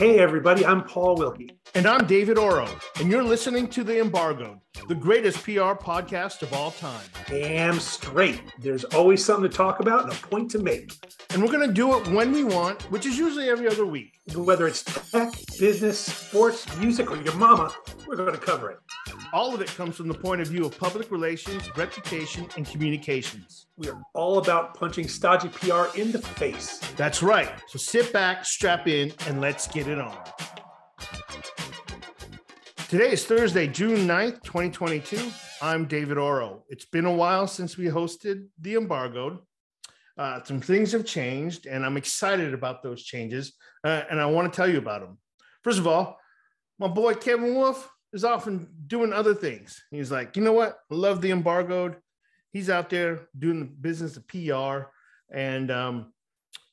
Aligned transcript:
Hey, 0.00 0.18
everybody, 0.18 0.64
I'm 0.64 0.82
Paul 0.84 1.18
Wilke. 1.18 1.50
And 1.74 1.84
I'm 1.84 2.06
David 2.06 2.38
Oro, 2.38 2.66
and 2.98 3.10
you're 3.10 3.22
listening 3.22 3.68
to 3.68 3.84
The 3.84 4.00
Embargoed, 4.00 4.58
the 4.88 4.94
greatest 4.94 5.42
PR 5.44 5.74
podcast 5.74 6.42
of 6.42 6.52
all 6.52 6.70
time. 6.72 7.04
Damn 7.26 7.78
straight. 7.80 8.42
There's 8.58 8.84
always 8.84 9.24
something 9.24 9.50
to 9.50 9.56
talk 9.56 9.80
about 9.80 10.04
and 10.04 10.12
a 10.12 10.16
point 10.16 10.50
to 10.52 10.58
make. 10.58 10.92
And 11.30 11.42
we're 11.42 11.52
going 11.52 11.66
to 11.66 11.72
do 11.72 11.96
it 11.96 12.08
when 12.08 12.32
we 12.32 12.44
want, 12.44 12.82
which 12.90 13.06
is 13.06 13.18
usually 13.18 13.48
every 13.48 13.68
other 13.68 13.86
week. 13.86 14.20
Whether 14.34 14.66
it's 14.66 14.82
tech, 14.82 15.32
business, 15.58 15.98
sports, 15.98 16.66
music, 16.78 17.10
or 17.10 17.16
your 17.16 17.34
mama, 17.34 17.72
we're 18.06 18.16
going 18.16 18.32
to 18.32 18.38
cover 18.38 18.70
it. 18.70 18.78
All 19.32 19.54
of 19.54 19.60
it 19.60 19.68
comes 19.68 19.96
from 19.96 20.08
the 20.08 20.14
point 20.14 20.40
of 20.40 20.48
view 20.48 20.64
of 20.64 20.76
public 20.78 21.10
relations, 21.10 21.62
reputation, 21.76 22.48
and 22.56 22.66
communications. 22.66 23.66
We 23.76 23.88
are 23.88 24.00
all 24.14 24.38
about 24.38 24.74
punching 24.74 25.08
stodgy 25.08 25.48
PR 25.48 25.96
in 25.96 26.12
the 26.12 26.18
face. 26.20 26.78
That's 26.96 27.22
right. 27.22 27.50
So 27.68 27.78
sit 27.78 28.12
back, 28.12 28.44
strap 28.44 28.88
in, 28.88 29.12
and 29.26 29.40
let's 29.40 29.68
get 29.68 29.86
it 29.86 29.98
on. 29.98 30.16
Today 32.90 33.12
is 33.12 33.24
Thursday, 33.24 33.68
June 33.68 33.98
9th, 33.98 34.42
2022. 34.42 35.30
I'm 35.62 35.84
David 35.84 36.18
Oro. 36.18 36.64
It's 36.68 36.86
been 36.86 37.04
a 37.04 37.14
while 37.14 37.46
since 37.46 37.76
we 37.76 37.84
hosted 37.84 38.48
The 38.60 38.74
Embargoed. 38.74 39.38
Uh, 40.18 40.42
some 40.42 40.60
things 40.60 40.90
have 40.90 41.06
changed, 41.06 41.66
and 41.66 41.86
I'm 41.86 41.96
excited 41.96 42.52
about 42.52 42.82
those 42.82 43.04
changes, 43.04 43.52
uh, 43.84 44.02
and 44.10 44.20
I 44.20 44.26
want 44.26 44.52
to 44.52 44.56
tell 44.56 44.68
you 44.68 44.78
about 44.78 45.02
them. 45.02 45.18
First 45.62 45.78
of 45.78 45.86
all, 45.86 46.18
my 46.80 46.88
boy 46.88 47.14
Kevin 47.14 47.54
Wolf 47.54 47.88
is 48.12 48.24
often 48.24 48.66
doing 48.88 49.12
other 49.12 49.36
things. 49.36 49.80
He's 49.92 50.10
like, 50.10 50.36
you 50.36 50.42
know 50.42 50.52
what? 50.52 50.76
I 50.90 50.94
love 50.96 51.20
The 51.20 51.30
Embargoed. 51.30 51.94
He's 52.52 52.68
out 52.68 52.90
there 52.90 53.28
doing 53.38 53.60
the 53.60 53.66
business 53.66 54.16
of 54.16 54.26
PR, 54.26 54.90
and 55.32 55.70
um, 55.70 56.12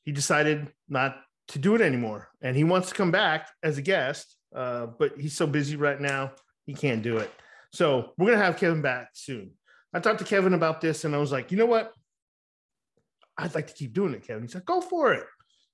he 0.03 0.13
decided 0.13 0.67
not 0.89 1.17
to 1.49 1.59
do 1.59 1.75
it 1.75 1.81
anymore. 1.81 2.29
And 2.41 2.57
he 2.57 2.63
wants 2.63 2.89
to 2.89 2.95
come 2.95 3.11
back 3.11 3.49
as 3.61 3.77
a 3.77 3.83
guest, 3.83 4.36
uh, 4.55 4.87
but 4.97 5.19
he's 5.19 5.35
so 5.35 5.47
busy 5.47 5.75
right 5.75 5.99
now, 5.99 6.31
he 6.65 6.73
can't 6.73 7.03
do 7.03 7.17
it. 7.17 7.31
So 7.71 8.13
we're 8.17 8.31
to 8.31 8.37
have 8.37 8.57
Kevin 8.57 8.81
back 8.81 9.09
soon. 9.13 9.51
I 9.93 9.99
talked 9.99 10.19
to 10.19 10.25
Kevin 10.25 10.53
about 10.53 10.81
this, 10.81 11.05
and 11.05 11.15
I 11.15 11.17
was 11.17 11.31
like, 11.31 11.51
you 11.51 11.57
know 11.57 11.65
what? 11.65 11.93
I'd 13.37 13.55
like 13.55 13.67
to 13.67 13.73
keep 13.73 13.93
doing 13.93 14.13
it, 14.13 14.25
Kevin. 14.25 14.43
He's 14.43 14.55
like, 14.55 14.65
go 14.65 14.81
for 14.81 15.13
it. 15.13 15.25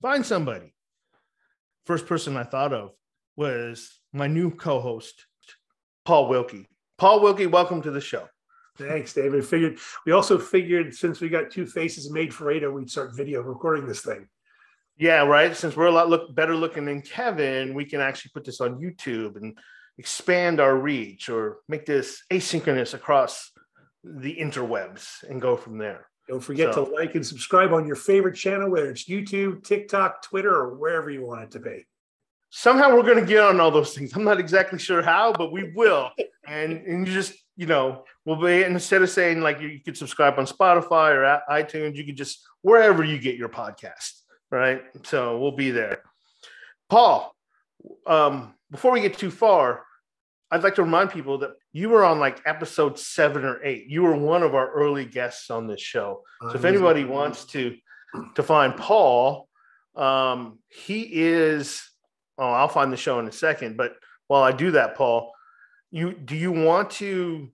Find 0.02 0.26
somebody. 0.26 0.74
First 1.86 2.08
person 2.08 2.38
I 2.38 2.44
thought 2.44 2.74
of 2.74 2.92
was 3.36 4.00
my 4.12 4.28
new 4.28 4.52
co-host, 4.52 5.26
Paul 6.06 6.30
Wilke. 6.30 6.66
Paul 6.98 7.22
Wilke, 7.22 7.50
welcome 7.50 7.82
to 7.82 7.92
the 7.92 8.02
show. 8.02 8.28
Thanks, 8.78 9.14
David. 9.14 9.46
Figured 9.46 9.78
we 10.06 10.14
also 10.14 10.38
figured 10.38 10.96
since 10.96 11.22
we 11.22 11.30
got 11.30 11.52
two 11.52 11.66
faces 11.66 12.12
made 12.12 12.34
for 12.34 12.46
radio, 12.46 12.72
we'd 12.72 12.90
start 12.90 13.16
video 13.16 13.42
recording 13.42 13.88
this 13.88 14.02
thing. 14.02 14.28
Yeah, 14.98 15.24
right. 15.24 15.56
Since 15.56 15.76
we're 15.76 15.88
a 15.88 15.92
lot 15.92 16.10
look 16.10 16.36
better 16.36 16.56
looking 16.56 16.86
than 16.86 17.02
Kevin, 17.02 17.74
we 17.74 17.86
can 17.86 18.00
actually 18.00 18.32
put 18.34 18.46
this 18.46 18.62
on 18.62 18.80
YouTube 18.80 19.38
and 19.38 19.58
expand 19.98 20.60
our 20.60 20.76
reach 20.76 21.30
or 21.30 21.58
make 21.68 21.86
this 21.86 22.24
asynchronous 22.32 22.94
across 22.94 23.52
the 24.04 24.36
interwebs 24.36 25.24
and 25.30 25.42
go 25.42 25.56
from 25.56 25.78
there. 25.78 26.08
Don't 26.28 26.42
forget 26.42 26.74
so, 26.74 26.86
to 26.86 26.92
like 26.92 27.16
and 27.16 27.26
subscribe 27.26 27.74
on 27.74 27.86
your 27.86 27.96
favorite 27.96 28.36
channel, 28.36 28.70
whether 28.70 28.90
it's 28.90 29.10
YouTube, 29.10 29.64
TikTok, 29.64 30.22
Twitter, 30.22 30.54
or 30.54 30.76
wherever 30.76 31.10
you 31.10 31.26
want 31.26 31.44
it 31.44 31.52
to 31.52 31.60
be. 31.60 31.86
Somehow 32.50 32.96
we're 32.96 33.04
going 33.04 33.20
to 33.20 33.26
get 33.26 33.44
on 33.44 33.60
all 33.60 33.72
those 33.72 33.96
things. 33.96 34.14
I'm 34.16 34.24
not 34.24 34.40
exactly 34.40 34.80
sure 34.80 35.02
how, 35.02 35.34
but 35.34 35.52
we 35.52 35.72
will. 35.76 36.12
and 36.48 36.74
and 36.86 37.08
you 37.08 37.14
just 37.14 37.34
you 37.56 37.66
know 37.66 38.04
we'll 38.26 38.42
be 38.42 38.64
instead 38.64 39.02
of 39.02 39.10
saying 39.10 39.42
like 39.42 39.60
you, 39.60 39.68
you 39.68 39.82
could 39.82 39.98
subscribe 39.98 40.38
on 40.38 40.46
Spotify 40.46 41.14
or 41.14 41.42
iTunes, 41.50 41.96
you 41.96 42.06
could 42.06 42.18
just 42.18 42.46
wherever 42.62 43.04
you 43.04 43.20
get 43.20 43.36
your 43.36 43.50
podcast, 43.50 44.22
right? 44.54 44.84
So 45.04 45.40
we'll 45.40 45.52
be 45.52 45.72
there. 45.72 46.04
Paul, 46.90 47.36
um, 48.06 48.54
before 48.70 48.92
we 48.92 49.02
get 49.02 49.18
too 49.18 49.32
far, 49.32 49.84
I'd 50.52 50.64
like 50.64 50.76
to 50.76 50.84
remind 50.84 51.10
people 51.10 51.40
that 51.40 51.54
you 51.72 51.90
were 51.90 52.04
on 52.06 52.20
like 52.20 52.40
episode 52.46 53.00
seven 53.00 53.44
or 53.44 53.64
eight. 53.64 53.88
You 53.88 54.04
were 54.04 54.16
one 54.16 54.44
of 54.44 54.54
our 54.54 54.72
early 54.72 55.06
guests 55.06 55.50
on 55.50 55.66
this 55.66 55.82
show. 55.82 56.22
So 56.42 56.52
if 56.54 56.66
anybody 56.66 57.04
wants 57.04 57.46
to 57.46 57.76
to 58.36 58.44
find 58.44 58.78
Paul, 58.78 59.50
um, 59.96 60.60
he 60.70 61.10
is. 61.12 61.82
Oh, 62.38 62.50
I'll 62.50 62.68
find 62.68 62.94
the 62.94 62.98
show 62.98 63.20
in 63.20 63.28
a 63.28 63.32
second. 63.32 63.78
But 63.78 63.96
while 64.28 64.44
I 64.44 64.52
do 64.52 64.72
that, 64.72 64.96
Paul, 64.96 65.32
you 65.90 66.14
do 66.14 66.36
you 66.36 66.52
want 66.52 66.92
to 66.92 67.50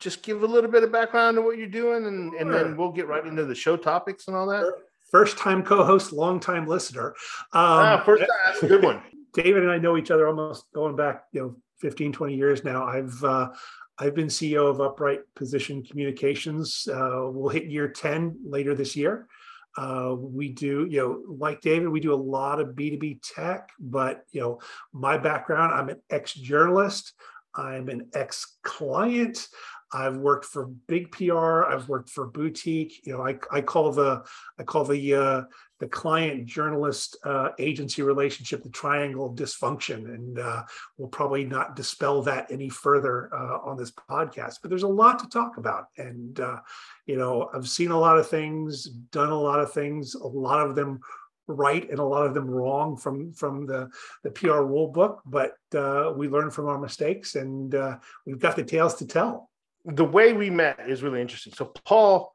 just 0.00 0.22
give 0.22 0.42
a 0.42 0.46
little 0.46 0.70
bit 0.70 0.82
of 0.82 0.92
background 0.92 1.36
to 1.36 1.42
what 1.42 1.56
you're 1.56 1.66
doing, 1.66 2.04
and 2.04 2.34
and 2.34 2.52
then 2.52 2.76
we'll 2.76 2.92
get 2.92 3.08
right 3.08 3.26
into 3.26 3.46
the 3.46 3.54
show 3.54 3.78
topics 3.78 4.28
and 4.28 4.36
all 4.36 4.46
that. 4.48 4.64
First 5.10 5.38
time 5.38 5.62
co-host, 5.62 6.12
long 6.12 6.40
time 6.40 6.66
listener. 6.66 7.08
Um, 7.52 7.62
ah, 7.62 8.02
first 8.04 8.20
time. 8.20 8.28
That's 8.46 8.62
a 8.62 8.66
good 8.66 8.82
one. 8.82 9.02
David 9.34 9.62
and 9.62 9.70
I 9.70 9.78
know 9.78 9.96
each 9.96 10.10
other 10.10 10.26
almost 10.26 10.64
going 10.72 10.96
back, 10.96 11.24
you 11.32 11.40
know, 11.40 11.56
15, 11.80 12.12
20 12.12 12.34
years 12.34 12.64
now. 12.64 12.84
I've 12.84 13.22
uh, 13.22 13.50
I've 13.98 14.14
been 14.14 14.28
CEO 14.28 14.68
of 14.68 14.80
Upright 14.80 15.20
Position 15.34 15.82
Communications. 15.82 16.88
Uh, 16.90 17.28
we'll 17.30 17.48
hit 17.48 17.64
year 17.64 17.88
10 17.88 18.38
later 18.44 18.74
this 18.74 18.96
year. 18.96 19.28
Uh, 19.76 20.14
we 20.18 20.48
do, 20.48 20.86
you 20.88 20.98
know, 20.98 21.34
like 21.38 21.60
David, 21.60 21.88
we 21.88 22.00
do 22.00 22.14
a 22.14 22.16
lot 22.16 22.60
of 22.60 22.68
B2B 22.68 23.20
tech, 23.22 23.70
but, 23.78 24.24
you 24.32 24.40
know, 24.40 24.58
my 24.92 25.18
background, 25.18 25.74
I'm 25.74 25.90
an 25.90 26.00
ex 26.08 26.32
journalist, 26.32 27.12
I'm 27.54 27.88
an 27.88 28.08
ex 28.14 28.56
client. 28.62 29.48
I've 29.96 30.18
worked 30.18 30.44
for 30.44 30.66
big 30.86 31.10
PR. 31.10 31.64
I've 31.64 31.88
worked 31.88 32.10
for 32.10 32.26
boutique. 32.26 33.06
You 33.06 33.14
know, 33.14 33.26
I, 33.26 33.38
I 33.50 33.62
call 33.62 33.90
the 33.92 34.22
I 34.58 34.62
call 34.62 34.84
the 34.84 35.14
uh, 35.14 35.42
the 35.80 35.88
client 35.88 36.44
journalist 36.44 37.16
uh, 37.24 37.50
agency 37.58 38.02
relationship 38.02 38.62
the 38.62 38.68
triangle 38.68 39.26
of 39.26 39.36
dysfunction, 39.36 40.04
and 40.14 40.38
uh, 40.38 40.62
we'll 40.98 41.08
probably 41.08 41.44
not 41.44 41.76
dispel 41.76 42.22
that 42.22 42.50
any 42.50 42.68
further 42.68 43.30
uh, 43.34 43.58
on 43.64 43.78
this 43.78 43.90
podcast. 43.90 44.58
But 44.60 44.68
there's 44.68 44.82
a 44.82 44.88
lot 44.88 45.18
to 45.20 45.28
talk 45.28 45.56
about, 45.56 45.86
and 45.96 46.38
uh, 46.40 46.60
you 47.06 47.16
know, 47.16 47.48
I've 47.54 47.68
seen 47.68 47.90
a 47.90 47.98
lot 47.98 48.18
of 48.18 48.28
things, 48.28 48.84
done 48.84 49.30
a 49.30 49.40
lot 49.40 49.60
of 49.60 49.72
things, 49.72 50.14
a 50.14 50.26
lot 50.26 50.66
of 50.66 50.74
them 50.74 51.00
right 51.48 51.88
and 51.88 52.00
a 52.00 52.04
lot 52.04 52.26
of 52.26 52.34
them 52.34 52.50
wrong 52.50 52.96
from 52.96 53.32
from 53.32 53.66
the 53.66 53.88
the 54.24 54.30
PR 54.30 54.60
rule 54.60 54.88
book. 54.88 55.22
But 55.24 55.54
uh, 55.74 56.12
we 56.14 56.28
learn 56.28 56.50
from 56.50 56.66
our 56.66 56.78
mistakes, 56.78 57.34
and 57.34 57.74
uh, 57.74 57.96
we've 58.26 58.38
got 58.38 58.56
the 58.56 58.64
tales 58.64 58.96
to 58.96 59.06
tell 59.06 59.48
the 59.86 60.04
way 60.04 60.32
we 60.32 60.50
met 60.50 60.80
is 60.88 61.02
really 61.02 61.20
interesting. 61.20 61.52
So 61.52 61.72
Paul 61.84 62.32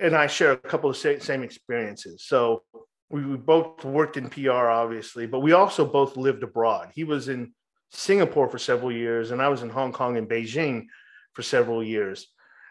and 0.00 0.16
I 0.16 0.26
share 0.26 0.52
a 0.52 0.56
couple 0.56 0.88
of 0.88 0.96
same 0.96 1.42
experiences. 1.42 2.24
So 2.26 2.62
we 3.10 3.20
both 3.20 3.84
worked 3.84 4.16
in 4.16 4.30
PR, 4.30 4.68
obviously, 4.68 5.26
but 5.26 5.40
we 5.40 5.52
also 5.52 5.84
both 5.84 6.16
lived 6.16 6.42
abroad. 6.42 6.90
He 6.94 7.04
was 7.04 7.28
in 7.28 7.52
Singapore 7.90 8.48
for 8.48 8.58
several 8.58 8.90
years, 8.90 9.30
and 9.30 9.40
I 9.40 9.48
was 9.48 9.62
in 9.62 9.68
Hong 9.68 9.92
Kong 9.92 10.16
and 10.16 10.28
Beijing 10.28 10.86
for 11.34 11.42
several 11.42 11.84
years. 11.84 12.26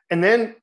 And 0.10 0.24
then 0.24 0.56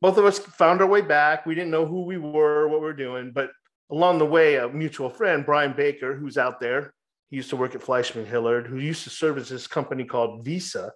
both 0.00 0.16
of 0.16 0.24
us 0.24 0.38
found 0.38 0.80
our 0.80 0.86
way 0.86 1.00
back. 1.00 1.44
We 1.44 1.54
didn't 1.54 1.70
know 1.70 1.86
who 1.86 2.04
we 2.04 2.16
were, 2.16 2.68
what 2.68 2.80
we 2.80 2.86
were 2.86 2.92
doing, 2.92 3.32
but 3.32 3.50
along 3.90 4.18
the 4.18 4.26
way, 4.26 4.56
a 4.56 4.68
mutual 4.68 5.10
friend, 5.10 5.44
Brian 5.44 5.74
Baker, 5.74 6.16
who's 6.16 6.38
out 6.38 6.60
there, 6.60 6.94
he 7.28 7.36
used 7.36 7.50
to 7.50 7.56
work 7.56 7.74
at 7.74 7.82
Fleishman 7.82 8.26
Hillard, 8.26 8.66
who 8.66 8.78
used 8.78 9.04
to 9.04 9.10
serve 9.10 9.36
as 9.36 9.48
this 9.48 9.66
company 9.66 10.04
called 10.04 10.44
Visa. 10.44 10.92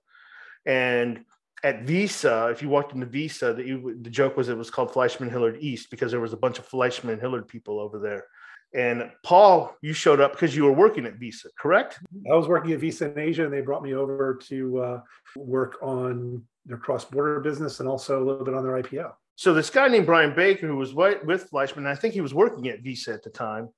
And 0.65 1.25
at 1.67 1.83
Visa, 1.83 2.47
if 2.53 2.63
you 2.63 2.69
walked 2.69 2.95
into 2.95 3.07
Visa, 3.07 3.53
the, 3.53 3.97
the 4.01 4.09
joke 4.09 4.37
was 4.37 4.49
it 4.49 4.57
was 4.57 4.71
called 4.71 4.93
Fleishman 4.93 5.29
Hillard 5.29 5.59
East 5.59 5.91
because 5.91 6.13
there 6.13 6.21
was 6.21 6.33
a 6.33 6.37
bunch 6.37 6.61
of 6.61 6.65
Fleishman 6.65 7.19
Hillard 7.19 7.49
people 7.49 7.81
over 7.81 7.99
there. 7.99 8.25
And 8.73 9.11
Paul, 9.25 9.75
you 9.83 9.93
showed 9.93 10.21
up 10.21 10.31
because 10.31 10.55
you 10.55 10.63
were 10.63 10.73
working 10.73 11.07
at 11.07 11.15
Visa, 11.15 11.49
correct? 11.59 11.99
I 12.31 12.37
was 12.37 12.47
working 12.47 12.71
at 12.71 12.79
Visa 12.79 13.11
in 13.11 13.19
Asia, 13.19 13.45
and 13.45 13.53
they 13.53 13.63
brought 13.63 13.83
me 13.83 13.95
over 13.95 14.39
to 14.45 14.79
uh, 14.79 15.01
work 15.35 15.79
on 15.83 16.45
their 16.67 16.77
cross-border 16.77 17.41
business 17.41 17.81
and 17.81 17.89
also 17.89 18.23
a 18.23 18.25
little 18.25 18.45
bit 18.45 18.55
on 18.55 18.63
their 18.63 18.81
IPO. 18.81 19.13
So 19.35 19.53
this 19.53 19.69
guy 19.69 19.89
named 19.89 20.07
Brian 20.07 20.37
Baker, 20.37 20.69
who 20.69 20.77
was 20.77 20.95
with 20.95 21.49
Fleishman, 21.51 21.89
I 21.89 21.97
think 21.97 22.15
he 22.15 22.21
was 22.21 22.33
working 22.33 22.69
at 22.69 22.83
Visa 22.83 23.13
at 23.13 23.25
the 23.25 23.31
time, 23.31 23.71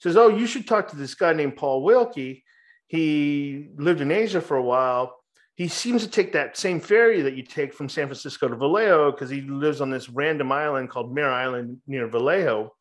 says, 0.00 0.16
"Oh, 0.16 0.28
you 0.28 0.46
should 0.46 0.66
talk 0.66 0.88
to 0.88 0.96
this 0.96 1.14
guy 1.14 1.34
named 1.34 1.56
Paul 1.56 1.84
Wilke. 1.84 2.42
He 2.86 3.68
lived 3.76 4.00
in 4.00 4.10
Asia 4.10 4.40
for 4.40 4.56
a 4.56 4.62
while." 4.62 5.17
He 5.58 5.66
seems 5.66 6.04
to 6.04 6.08
take 6.08 6.32
that 6.34 6.56
same 6.56 6.78
ferry 6.78 7.20
that 7.20 7.34
you 7.34 7.42
take 7.42 7.74
from 7.74 7.88
San 7.88 8.06
Francisco 8.06 8.46
to 8.46 8.54
Vallejo 8.54 9.10
because 9.10 9.28
he 9.28 9.40
lives 9.40 9.80
on 9.80 9.90
this 9.90 10.08
random 10.08 10.52
island 10.52 10.88
called 10.88 11.12
Mare 11.12 11.32
Island 11.32 11.78
near 11.88 12.06
Vallejo. 12.06 12.72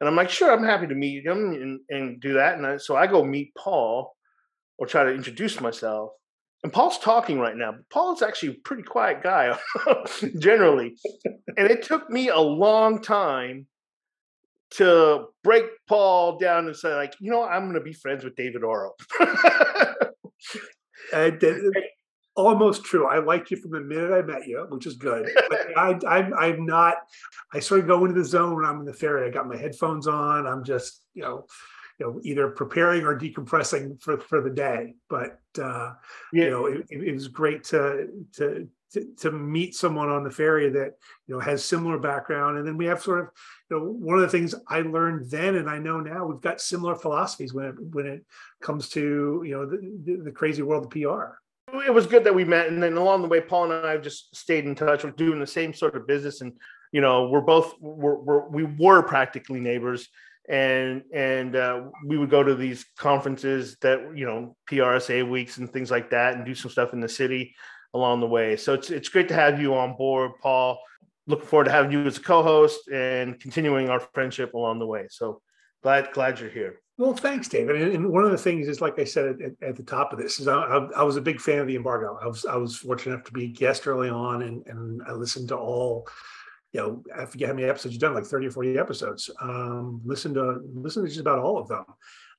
And 0.00 0.08
I'm 0.08 0.16
like, 0.16 0.28
sure, 0.28 0.50
I'm 0.50 0.64
happy 0.64 0.88
to 0.88 0.94
meet 0.96 1.24
him 1.24 1.52
and, 1.52 1.80
and 1.90 2.20
do 2.20 2.34
that. 2.34 2.58
And 2.58 2.66
I, 2.66 2.76
so 2.78 2.96
I 2.96 3.06
go 3.06 3.24
meet 3.24 3.54
Paul 3.56 4.12
or 4.76 4.88
try 4.88 5.04
to 5.04 5.14
introduce 5.14 5.60
myself. 5.60 6.10
And 6.64 6.72
Paul's 6.72 6.98
talking 6.98 7.38
right 7.38 7.56
now. 7.56 7.76
Paul's 7.92 8.22
actually 8.22 8.48
a 8.48 8.60
pretty 8.64 8.82
quiet 8.82 9.22
guy 9.22 9.56
generally. 10.40 10.96
and 11.56 11.70
it 11.70 11.84
took 11.84 12.10
me 12.10 12.28
a 12.28 12.40
long 12.40 13.02
time 13.02 13.68
to 14.78 15.26
break 15.44 15.66
Paul 15.86 16.38
down 16.38 16.66
and 16.66 16.74
say, 16.74 16.92
like, 16.92 17.14
you 17.20 17.30
know, 17.30 17.44
I'm 17.44 17.66
going 17.66 17.74
to 17.74 17.80
be 17.80 17.92
friends 17.92 18.24
with 18.24 18.34
David 18.34 18.64
Oro. 18.64 18.94
And, 21.12 21.42
almost 22.36 22.84
true. 22.84 23.06
I 23.06 23.18
liked 23.18 23.50
you 23.50 23.56
from 23.56 23.70
the 23.70 23.80
minute 23.80 24.12
I 24.12 24.22
met 24.22 24.46
you, 24.46 24.66
which 24.68 24.86
is 24.86 24.94
good. 24.94 25.30
But 25.48 25.60
I, 25.78 25.98
I'm, 26.06 26.34
I'm 26.34 26.66
not. 26.66 26.96
I 27.52 27.60
sort 27.60 27.80
of 27.80 27.86
go 27.86 28.04
into 28.04 28.18
the 28.18 28.26
zone 28.26 28.56
when 28.56 28.64
I'm 28.64 28.80
in 28.80 28.86
the 28.86 28.92
ferry. 28.92 29.26
I 29.26 29.30
got 29.30 29.48
my 29.48 29.56
headphones 29.56 30.06
on. 30.06 30.46
I'm 30.46 30.64
just, 30.64 31.04
you 31.14 31.22
know, 31.22 31.46
you 31.98 32.06
know 32.06 32.20
either 32.24 32.48
preparing 32.48 33.04
or 33.04 33.18
decompressing 33.18 34.02
for 34.02 34.18
for 34.18 34.40
the 34.40 34.50
day. 34.50 34.94
But 35.08 35.40
uh, 35.58 35.92
yeah. 36.32 36.44
you 36.44 36.50
know, 36.50 36.66
it, 36.66 36.86
it 36.90 37.14
was 37.14 37.28
great 37.28 37.64
to 37.64 38.08
to 38.34 38.68
to, 38.92 39.06
to 39.18 39.32
meet 39.32 39.74
someone 39.74 40.08
on 40.08 40.22
the 40.22 40.30
ferry 40.30 40.68
that 40.70 40.92
you 41.26 41.34
know 41.34 41.40
has 41.40 41.64
similar 41.64 41.98
background. 41.98 42.58
And 42.58 42.66
then 42.66 42.76
we 42.76 42.86
have 42.86 43.02
sort 43.02 43.20
of 43.20 43.26
you 43.70 43.78
know 43.78 43.84
one 43.84 44.16
of 44.16 44.22
the 44.22 44.28
things 44.28 44.54
i 44.68 44.80
learned 44.80 45.30
then 45.30 45.56
and 45.56 45.70
i 45.70 45.78
know 45.78 45.98
now 45.98 46.26
we've 46.26 46.40
got 46.40 46.60
similar 46.60 46.94
philosophies 46.94 47.54
when 47.54 47.64
it 47.64 47.74
when 47.78 48.06
it 48.06 48.24
comes 48.60 48.90
to 48.90 49.42
you 49.44 49.52
know 49.52 49.66
the, 49.66 50.22
the 50.22 50.30
crazy 50.30 50.60
world 50.60 50.84
of 50.84 50.90
pr 50.90 51.34
it 51.86 51.92
was 51.92 52.06
good 52.06 52.24
that 52.24 52.34
we 52.34 52.44
met. 52.44 52.68
And 52.68 52.82
then 52.82 52.96
along 52.96 53.22
the 53.22 53.28
way 53.28 53.40
paul 53.40 53.70
and 53.70 53.86
i 53.86 53.92
have 53.92 54.02
just 54.02 54.34
stayed 54.34 54.64
in 54.64 54.74
touch. 54.74 55.04
We're 55.04 55.10
doing 55.10 55.40
the 55.40 55.46
same 55.46 55.72
sort 55.72 55.96
of 55.96 56.06
business 56.06 56.40
and 56.40 56.52
you 56.92 57.00
know 57.00 57.28
we're 57.28 57.40
both 57.40 57.74
we're, 57.80 58.16
we're 58.16 58.48
we 58.48 58.64
were 58.64 59.02
practically 59.02 59.60
neighbors. 59.60 60.08
And 60.46 61.02
and 61.12 61.56
uh, 61.56 61.84
we 62.04 62.18
would 62.18 62.28
go 62.28 62.42
to 62.42 62.54
these 62.54 62.84
conferences 62.98 63.78
that 63.80 64.12
you 64.14 64.26
know 64.26 64.56
prsa 64.70 65.28
weeks 65.28 65.56
and 65.56 65.72
things 65.72 65.90
like 65.90 66.10
that 66.10 66.34
and 66.34 66.44
do 66.44 66.54
some 66.54 66.70
stuff 66.70 66.92
in 66.92 67.00
the 67.00 67.08
city 67.08 67.54
along 67.94 68.20
the 68.20 68.26
way. 68.26 68.56
So 68.56 68.74
it's 68.74 68.90
it's 68.90 69.08
great 69.08 69.28
to 69.28 69.34
have 69.34 69.60
you 69.60 69.74
on 69.74 69.96
board, 69.96 70.32
Paul. 70.42 70.78
Looking 71.26 71.46
forward 71.46 71.64
to 71.64 71.70
having 71.70 71.90
you 71.90 72.04
as 72.04 72.18
a 72.18 72.20
co-host 72.20 72.88
and 72.88 73.40
continuing 73.40 73.88
our 73.88 74.00
friendship 74.00 74.52
along 74.52 74.80
the 74.80 74.86
way. 74.86 75.06
So 75.08 75.40
glad 75.82 76.12
glad 76.12 76.40
you're 76.40 76.50
here. 76.50 76.80
Well, 76.96 77.14
thanks, 77.14 77.48
David. 77.48 77.94
And 77.94 78.08
one 78.10 78.24
of 78.24 78.30
the 78.30 78.38
things 78.38 78.68
is, 78.68 78.80
like 78.80 79.00
I 79.00 79.04
said 79.04 79.36
at, 79.40 79.68
at 79.68 79.76
the 79.76 79.82
top 79.82 80.12
of 80.12 80.18
this, 80.18 80.38
is 80.38 80.46
I, 80.46 80.60
I, 80.62 81.02
was 81.02 81.16
a 81.16 81.22
big 81.22 81.40
fan 81.40 81.58
of 81.58 81.66
the 81.66 81.74
embargo. 81.74 82.18
I 82.22 82.26
was 82.26 82.44
I 82.46 82.56
was 82.56 82.76
fortunate 82.76 83.14
enough 83.14 83.26
to 83.26 83.32
be 83.32 83.46
a 83.46 83.48
guest 83.48 83.86
early 83.88 84.10
on, 84.10 84.42
and 84.42 84.64
and 84.66 85.02
I 85.08 85.12
listened 85.12 85.48
to 85.48 85.56
all, 85.56 86.06
you 86.72 86.80
know, 86.80 87.02
I 87.16 87.24
forget 87.26 87.48
how 87.48 87.54
many 87.54 87.66
episodes 87.66 87.94
you've 87.94 88.00
done, 88.00 88.14
like 88.14 88.26
thirty 88.26 88.46
or 88.46 88.52
forty 88.52 88.78
episodes. 88.78 89.28
Um, 89.40 90.02
listen 90.04 90.34
to 90.34 90.60
listen 90.72 91.02
to 91.02 91.08
just 91.08 91.20
about 91.20 91.40
all 91.40 91.58
of 91.58 91.66
them. 91.66 91.84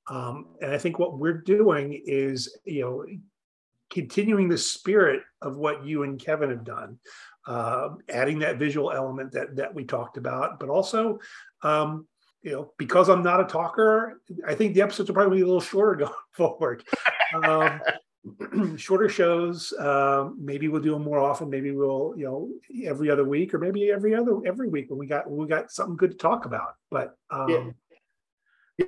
Um, 0.08 0.56
and 0.62 0.72
I 0.72 0.78
think 0.78 1.00
what 1.00 1.18
we're 1.18 1.42
doing 1.42 2.01
is, 2.06 2.58
you 2.63 2.81
know, 2.81 3.06
continuing 3.95 4.50
the 4.50 4.57
spirit 4.57 5.24
of 5.42 5.56
what 5.56 5.86
you 5.86 6.03
and 6.03 6.19
Kevin 6.19 6.50
have 6.50 6.65
done, 6.65 7.00
uh, 7.47 7.89
adding 8.09 8.39
that 8.39 8.57
visual 8.57 8.92
element 8.92 9.31
that 9.31 9.56
that 9.56 9.74
we 9.74 9.86
talked 9.86 10.18
about, 10.18 10.59
but 10.59 10.68
also, 10.68 11.18
um, 11.63 12.06
you 12.44 12.51
know, 12.51 12.74
because 12.77 13.07
I'm 13.07 13.24
not 13.24 13.39
a 13.39 13.45
talker, 13.45 14.21
I 14.45 14.53
think 14.53 14.74
the 14.74 14.81
episodes 14.81 15.09
will 15.09 15.15
probably 15.15 15.38
be 15.38 15.44
a 15.44 15.45
little 15.45 15.62
shorter 15.62 15.95
going 16.06 16.13
forward. 16.33 16.83
Um, 17.42 17.80
shorter 18.77 19.07
shows. 19.07 19.71
Uh, 19.74 20.30
maybe 20.38 20.68
we'll 20.68 20.81
do 20.81 20.91
them 20.91 21.03
more 21.03 21.19
often. 21.19 21.50
Maybe 21.50 21.71
we'll, 21.71 22.15
you 22.18 22.25
know, 22.25 22.50
every 22.83 23.09
other 23.09 23.24
week, 23.24 23.53
or 23.53 23.59
maybe 23.59 23.91
every 23.91 24.13
other 24.13 24.39
every 24.45 24.68
week 24.68 24.89
when 24.89 25.00
we 25.00 25.07
got 25.07 25.30
when 25.30 25.39
we 25.39 25.48
got 25.48 25.71
something 25.71 25.95
good 25.95 26.12
to 26.12 26.18
talk 26.18 26.45
about. 26.45 26.75
But 26.91 27.15
um, 27.30 27.50
yeah. 27.50 27.69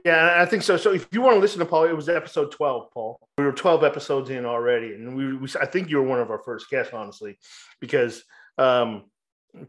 Yeah, 0.04 0.36
I 0.38 0.46
think 0.46 0.64
so. 0.64 0.76
So 0.76 0.92
if 0.92 1.08
you 1.12 1.22
want 1.22 1.36
to 1.36 1.40
listen 1.40 1.60
to 1.60 1.66
Paul, 1.66 1.86
it 1.86 1.96
was 1.96 2.10
episode 2.10 2.52
12, 2.52 2.92
Paul. 2.92 3.20
We 3.38 3.46
were 3.46 3.54
12 3.54 3.86
episodes 3.86 4.30
in 4.30 4.46
already. 4.46 4.94
And 4.94 5.16
we, 5.16 5.38
we 5.38 5.48
I 5.62 5.66
think 5.66 5.90
you 5.90 5.98
were 5.98 6.04
one 6.04 6.20
of 6.20 6.30
our 6.30 6.40
first 6.40 6.70
guests, 6.70 6.94
honestly, 6.94 7.38
because 7.80 8.24
um, 8.58 9.06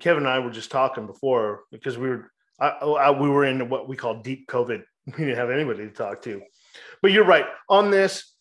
Kevin 0.01 0.25
and 0.25 0.29
I 0.29 0.41
were 0.41 0.51
just 0.51 0.73
talking 0.73 1.07
before 1.07 1.63
because 1.71 1.97
we 1.97 2.09
were, 2.09 2.33
I, 2.61 2.69
I, 2.69 3.11
we 3.13 3.29
were 3.29 3.45
in 3.45 3.69
what 3.69 3.89
we 3.89 3.97
call 3.97 4.23
deep 4.23 4.49
COVID. 4.49 4.83
We 5.07 5.25
didn't 5.25 5.37
have 5.37 5.49
anybody 5.49 5.87
to 5.87 5.91
talk 5.91 6.21
to. 6.25 6.43
But 7.01 7.13
you're 7.13 7.25
right. 7.25 7.47
On 7.71 7.91
this 7.91 8.35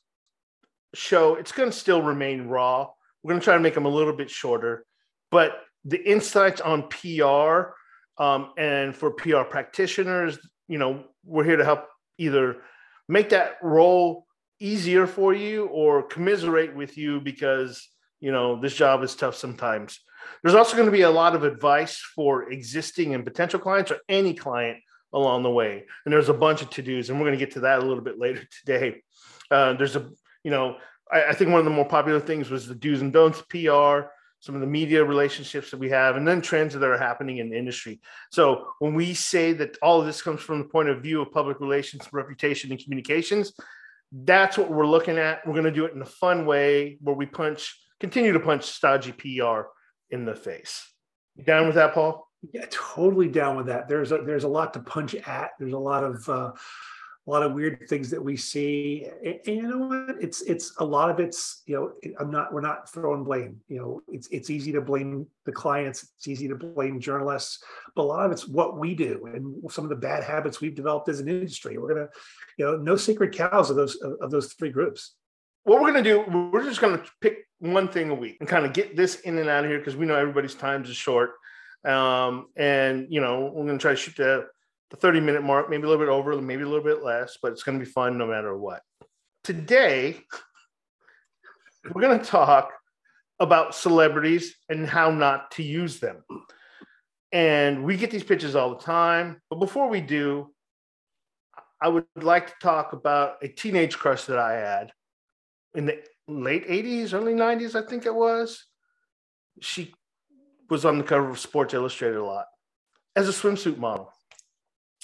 show, 0.93 1.35
it's 1.35 1.53
going 1.53 1.71
to 1.71 1.77
still 1.77 2.01
remain 2.01 2.47
raw. 2.47 2.89
We're 3.23 3.29
going 3.29 3.39
to 3.39 3.45
try 3.45 3.53
to 3.53 3.61
make 3.61 3.73
them 3.73 3.85
a 3.85 3.89
little 3.89 4.11
bit 4.11 4.29
shorter. 4.29 4.83
But 5.31 5.53
the 5.85 5.97
insights 6.03 6.59
on 6.59 6.89
PR 6.89 7.71
um, 8.21 8.51
and 8.57 8.93
for 8.93 9.11
PR 9.11 9.43
practitioners, 9.43 10.39
you 10.67 10.77
know, 10.77 11.03
we're 11.25 11.43
here 11.43 11.57
to 11.57 11.65
help 11.65 11.87
either 12.17 12.57
make 13.07 13.29
that 13.29 13.57
role 13.61 14.25
easier 14.59 15.07
for 15.07 15.33
you 15.33 15.65
or 15.67 16.03
commiserate 16.03 16.75
with 16.75 16.97
you 16.97 17.21
because 17.21 17.87
you 18.19 18.31
know 18.31 18.59
this 18.59 18.73
job 18.73 19.03
is 19.03 19.15
tough 19.15 19.35
sometimes. 19.35 19.99
There's 20.43 20.55
also 20.55 20.75
going 20.75 20.87
to 20.87 20.91
be 20.91 21.01
a 21.01 21.11
lot 21.11 21.35
of 21.35 21.43
advice 21.43 22.01
for 22.15 22.51
existing 22.51 23.13
and 23.13 23.23
potential 23.23 23.59
clients 23.59 23.91
or 23.91 23.99
any 24.09 24.33
client 24.33 24.79
along 25.13 25.43
the 25.43 25.51
way. 25.51 25.85
And 26.03 26.13
there's 26.13 26.29
a 26.29 26.33
bunch 26.33 26.61
of 26.61 26.69
to-dos 26.69 27.09
and 27.09 27.17
we're 27.19 27.27
going 27.27 27.39
to 27.39 27.45
get 27.45 27.53
to 27.53 27.61
that 27.61 27.79
a 27.79 27.85
little 27.85 28.03
bit 28.03 28.19
later 28.19 28.43
today. 28.65 29.01
Uh, 29.49 29.73
there's 29.73 29.95
a 29.95 30.09
you 30.43 30.51
know 30.51 30.77
I, 31.11 31.25
I, 31.25 31.33
think 31.33 31.51
one 31.51 31.59
of 31.59 31.65
the 31.65 31.71
more 31.71 31.87
popular 31.87 32.19
things 32.19 32.49
was 32.49 32.67
the 32.67 32.75
do's 32.75 33.01
and 33.01 33.13
don'ts 33.13 33.41
pr 33.49 34.09
some 34.39 34.55
of 34.55 34.61
the 34.61 34.67
media 34.67 35.03
relationships 35.03 35.71
that 35.71 35.79
we 35.79 35.89
have, 35.89 36.15
and 36.15 36.27
then 36.27 36.41
trends 36.41 36.73
that 36.73 36.83
are 36.83 36.97
happening 36.97 37.37
in 37.37 37.49
the 37.49 37.57
industry. 37.57 37.99
So 38.31 38.67
when 38.79 38.93
we 38.93 39.13
say 39.13 39.53
that 39.53 39.77
all 39.81 39.99
of 39.99 40.05
this 40.05 40.21
comes 40.21 40.41
from 40.41 40.59
the 40.59 40.65
point 40.65 40.89
of 40.89 41.01
view 41.01 41.21
of 41.21 41.31
public 41.31 41.59
relations, 41.59 42.07
reputation, 42.11 42.71
and 42.71 42.81
communications, 42.81 43.53
that's 44.11 44.57
what 44.57 44.69
we're 44.69 44.87
looking 44.87 45.17
at. 45.17 45.45
We're 45.45 45.53
going 45.53 45.65
to 45.65 45.71
do 45.71 45.85
it 45.85 45.93
in 45.93 46.01
a 46.01 46.05
fun 46.05 46.45
way 46.45 46.97
where 47.01 47.15
we 47.15 47.25
punch, 47.25 47.77
continue 47.99 48.31
to 48.33 48.39
punch 48.39 48.65
stodgy 48.65 49.11
PR 49.11 49.61
in 50.09 50.25
the 50.25 50.35
face. 50.35 50.87
You 51.35 51.43
down 51.43 51.65
with 51.65 51.75
that, 51.75 51.93
Paul? 51.93 52.27
Yeah, 52.53 52.65
totally 52.69 53.27
down 53.27 53.57
with 53.57 53.65
that. 53.67 53.87
There's 53.87 54.11
a, 54.11 54.19
there's 54.19 54.43
a 54.43 54.47
lot 54.47 54.73
to 54.73 54.79
punch 54.79 55.15
at. 55.15 55.51
There's 55.59 55.73
a 55.73 55.79
lot 55.79 56.03
of 56.03 56.29
uh, 56.29 56.51
a 57.27 57.29
lot 57.29 57.43
of 57.43 57.53
weird 57.53 57.87
things 57.89 58.09
that 58.09 58.23
we 58.23 58.37
see 58.37 59.05
and, 59.23 59.39
and, 59.45 59.55
you 59.57 59.63
know 59.63 59.79
what? 59.79 60.15
It's 60.21 60.41
it's 60.41 60.73
a 60.77 60.85
lot 60.85 61.09
of 61.09 61.19
it's 61.19 61.61
you 61.65 61.75
know 61.75 61.91
i'm 62.19 62.31
not 62.31 62.53
we're 62.53 62.61
not 62.61 62.89
throwing 62.89 63.23
blame 63.23 63.59
you 63.67 63.77
know 63.77 64.01
it's 64.07 64.27
it's 64.31 64.49
easy 64.49 64.71
to 64.71 64.81
blame 64.81 65.27
the 65.45 65.51
clients 65.51 66.03
it's 66.17 66.27
easy 66.27 66.47
to 66.47 66.55
blame 66.55 66.99
journalists 66.99 67.63
but 67.95 68.03
a 68.03 68.03
lot 68.03 68.25
of 68.25 68.31
it's 68.31 68.47
what 68.47 68.77
we 68.77 68.95
do 68.95 69.29
and 69.33 69.71
some 69.71 69.83
of 69.83 69.89
the 69.89 69.95
bad 69.95 70.23
habits 70.23 70.61
we've 70.61 70.75
developed 70.75 71.09
as 71.09 71.19
an 71.19 71.27
industry. 71.27 71.77
We're 71.77 71.93
gonna 71.93 72.07
you 72.57 72.65
know 72.65 72.77
no 72.77 72.95
sacred 72.95 73.33
cows 73.33 73.69
of 73.69 73.75
those 73.75 73.95
of 73.95 74.31
those 74.31 74.53
three 74.53 74.69
groups. 74.69 75.15
What 75.63 75.81
we're 75.81 75.93
to 75.93 76.03
do 76.03 76.49
we're 76.51 76.63
just 76.63 76.79
to 76.97 77.11
pick 77.21 77.39
one 77.59 77.87
thing 77.87 78.09
a 78.09 78.15
week 78.15 78.37
and 78.39 78.47
kind 78.47 78.65
of 78.65 78.73
get 78.73 78.95
this 78.95 79.19
in 79.21 79.37
and 79.37 79.49
out 79.49 79.65
of 79.65 79.69
here 79.69 79.79
because 79.79 79.95
we 79.95 80.05
know 80.05 80.15
everybody's 80.15 80.55
times 80.55 80.89
is 80.89 80.95
short. 80.95 81.31
Um, 81.83 82.47
and 82.55 83.07
you 83.09 83.19
know 83.19 83.51
we're 83.53 83.65
to 83.79 83.81
try 83.81 83.91
to 83.91 83.97
shoot 83.97 84.15
the 84.15 84.45
the 84.89 84.97
30 84.97 85.19
minute 85.19 85.43
mark, 85.43 85.69
maybe 85.69 85.83
a 85.83 85.87
little 85.89 86.03
bit 86.03 86.11
over, 86.11 86.39
maybe 86.41 86.63
a 86.63 86.67
little 86.67 86.83
bit 86.83 87.03
less, 87.03 87.37
but 87.41 87.51
it's 87.51 87.63
going 87.63 87.79
to 87.79 87.85
be 87.85 87.91
fun 87.91 88.17
no 88.17 88.27
matter 88.27 88.57
what. 88.57 88.81
Today, 89.43 90.19
we're 91.93 92.01
going 92.01 92.19
to 92.19 92.25
talk 92.25 92.71
about 93.39 93.75
celebrities 93.75 94.55
and 94.69 94.87
how 94.87 95.11
not 95.11 95.51
to 95.51 95.63
use 95.63 95.99
them. 95.99 96.23
And 97.31 97.83
we 97.83 97.97
get 97.97 98.11
these 98.11 98.23
pitches 98.23 98.55
all 98.55 98.69
the 98.71 98.83
time. 98.83 99.41
But 99.49 99.59
before 99.59 99.89
we 99.89 100.01
do, 100.01 100.53
I 101.81 101.89
would 101.89 102.05
like 102.15 102.47
to 102.47 102.55
talk 102.61 102.93
about 102.93 103.35
a 103.41 103.47
teenage 103.47 103.97
crush 103.97 104.25
that 104.25 104.39
I 104.39 104.53
had 104.53 104.91
in 105.75 105.85
the 105.85 106.01
late 106.27 106.67
80s, 106.67 107.13
early 107.13 107.33
90s, 107.33 107.75
I 107.75 107.87
think 107.87 108.05
it 108.05 108.15
was. 108.15 108.65
She 109.61 109.93
was 110.69 110.85
on 110.85 110.97
the 110.97 111.03
cover 111.03 111.29
of 111.29 111.39
Sports 111.39 111.73
Illustrated 111.73 112.17
a 112.17 112.23
lot 112.23 112.45
as 113.15 113.29
a 113.29 113.31
swimsuit 113.31 113.77
model. 113.77 114.11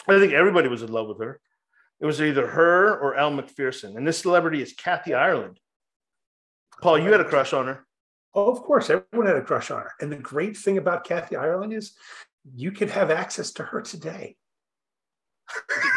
I 0.07 0.19
think 0.19 0.33
everybody 0.33 0.67
was 0.67 0.83
in 0.83 0.91
love 0.91 1.07
with 1.07 1.19
her. 1.19 1.39
It 1.99 2.05
was 2.05 2.21
either 2.21 2.47
her 2.47 2.97
or 2.97 3.15
Elle 3.15 3.31
Macpherson. 3.31 3.95
And 3.95 4.05
this 4.05 4.19
celebrity 4.19 4.61
is 4.61 4.73
Kathy 4.73 5.13
Ireland. 5.13 5.59
Paul, 6.81 6.99
you 6.99 7.11
had 7.11 7.21
a 7.21 7.25
crush 7.25 7.53
on 7.53 7.67
her. 7.67 7.85
Oh, 8.35 8.51
of 8.51 8.61
course. 8.61 8.89
Everyone 8.89 9.27
had 9.27 9.37
a 9.37 9.41
crush 9.41 9.71
on 9.71 9.79
her. 9.79 9.91
And 10.01 10.11
the 10.11 10.17
great 10.17 10.57
thing 10.57 10.77
about 10.77 11.05
Kathy 11.05 11.35
Ireland 11.35 11.71
is 11.73 11.93
you 12.53 12.71
can 12.71 12.89
have 12.89 13.09
access 13.09 13.51
to 13.53 13.63
her 13.63 13.81
today. 13.81 14.35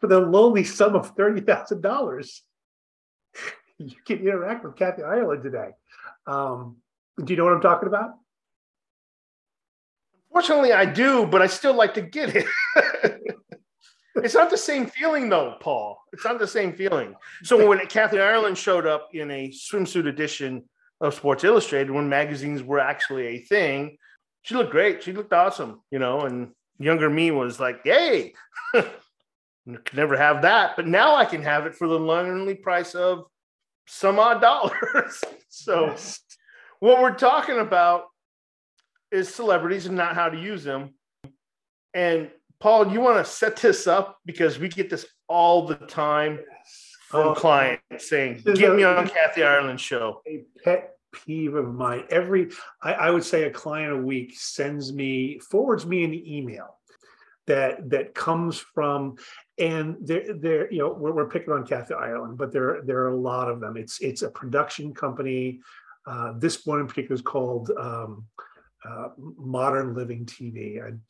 For 0.00 0.06
the 0.06 0.20
lowly 0.20 0.64
sum 0.64 0.94
of 0.94 1.16
$30,000, 1.16 2.40
you 3.78 3.96
can 4.04 4.18
interact 4.18 4.64
with 4.64 4.76
Kathy 4.76 5.02
Ireland 5.02 5.42
today. 5.42 5.70
Um, 6.26 6.76
do 7.22 7.32
you 7.32 7.36
know 7.36 7.44
what 7.44 7.54
I'm 7.54 7.60
talking 7.60 7.88
about? 7.88 8.10
Fortunately, 10.34 10.72
I 10.72 10.84
do, 10.84 11.26
but 11.26 11.42
I 11.42 11.46
still 11.46 11.74
like 11.74 11.94
to 11.94 12.02
get 12.02 12.34
it. 12.34 12.46
it's 14.16 14.34
not 14.34 14.50
the 14.50 14.58
same 14.58 14.86
feeling, 14.86 15.28
though, 15.28 15.54
Paul. 15.60 16.02
It's 16.12 16.24
not 16.24 16.40
the 16.40 16.46
same 16.48 16.72
feeling. 16.72 17.14
So 17.44 17.68
when 17.68 17.78
Kathy 17.86 18.18
Ireland 18.18 18.58
showed 18.58 18.84
up 18.84 19.10
in 19.12 19.30
a 19.30 19.50
swimsuit 19.50 20.08
edition 20.08 20.64
of 21.00 21.14
Sports 21.14 21.44
Illustrated, 21.44 21.92
when 21.92 22.08
magazines 22.08 22.64
were 22.64 22.80
actually 22.80 23.28
a 23.28 23.38
thing, 23.38 23.96
she 24.42 24.56
looked 24.56 24.72
great. 24.72 25.04
She 25.04 25.12
looked 25.12 25.32
awesome, 25.32 25.82
you 25.92 26.00
know. 26.00 26.22
And 26.22 26.50
younger 26.80 27.08
me 27.08 27.30
was 27.30 27.60
like, 27.60 27.82
"Yay!" 27.84 28.34
could 28.74 28.90
never 29.94 30.16
have 30.16 30.42
that, 30.42 30.74
but 30.74 30.88
now 30.88 31.14
I 31.14 31.26
can 31.26 31.44
have 31.44 31.64
it 31.66 31.76
for 31.76 31.86
the 31.86 31.98
lonely 31.98 32.56
price 32.56 32.96
of 32.96 33.24
some 33.86 34.18
odd 34.18 34.40
dollars. 34.40 35.22
so, 35.48 35.94
what 36.80 37.00
we're 37.00 37.14
talking 37.14 37.58
about 37.58 38.06
is 39.14 39.32
celebrities 39.32 39.86
and 39.86 39.96
not 39.96 40.14
how 40.14 40.28
to 40.28 40.38
use 40.38 40.64
them. 40.64 40.94
And 41.94 42.30
Paul, 42.60 42.92
you 42.92 43.00
want 43.00 43.24
to 43.24 43.30
set 43.30 43.56
this 43.56 43.86
up 43.86 44.18
because 44.24 44.58
we 44.58 44.68
get 44.68 44.90
this 44.90 45.06
all 45.28 45.66
the 45.66 45.76
time 45.76 46.40
from 47.08 47.28
oh, 47.28 47.34
clients 47.34 48.08
saying, 48.08 48.42
"Get 48.44 48.74
me 48.74 48.82
on 48.82 49.08
Kathy 49.08 49.42
Ireland 49.42 49.80
show." 49.80 50.22
A 50.26 50.44
pet 50.64 50.96
peeve 51.12 51.54
of 51.54 51.74
mine. 51.74 52.04
Every 52.10 52.50
I, 52.82 52.94
I, 52.94 53.10
would 53.10 53.24
say 53.24 53.44
a 53.44 53.50
client 53.50 53.92
a 53.92 53.96
week 53.96 54.34
sends 54.36 54.92
me 54.92 55.38
forwards 55.38 55.86
me 55.86 56.04
an 56.04 56.14
email 56.14 56.78
that 57.46 57.88
that 57.90 58.14
comes 58.14 58.58
from 58.58 59.16
and 59.58 59.96
there 60.00 60.34
there 60.34 60.72
you 60.72 60.78
know 60.78 60.92
we're, 60.92 61.12
we're 61.12 61.28
picking 61.28 61.52
on 61.52 61.66
Kathy 61.66 61.94
Ireland, 61.94 62.36
but 62.36 62.52
there 62.52 62.82
there 62.84 62.98
are 63.04 63.12
a 63.12 63.20
lot 63.20 63.48
of 63.48 63.60
them. 63.60 63.76
It's 63.76 64.00
it's 64.00 64.22
a 64.22 64.30
production 64.30 64.92
company. 64.92 65.60
Uh, 66.06 66.32
this 66.38 66.66
one 66.66 66.80
in 66.80 66.86
particular 66.86 67.14
is 67.14 67.22
called 67.22 67.70
um, 67.78 68.26
uh, 68.88 69.08
Modern 69.18 69.94
Living 69.94 70.26
TV, 70.26 70.84
and, 70.84 71.00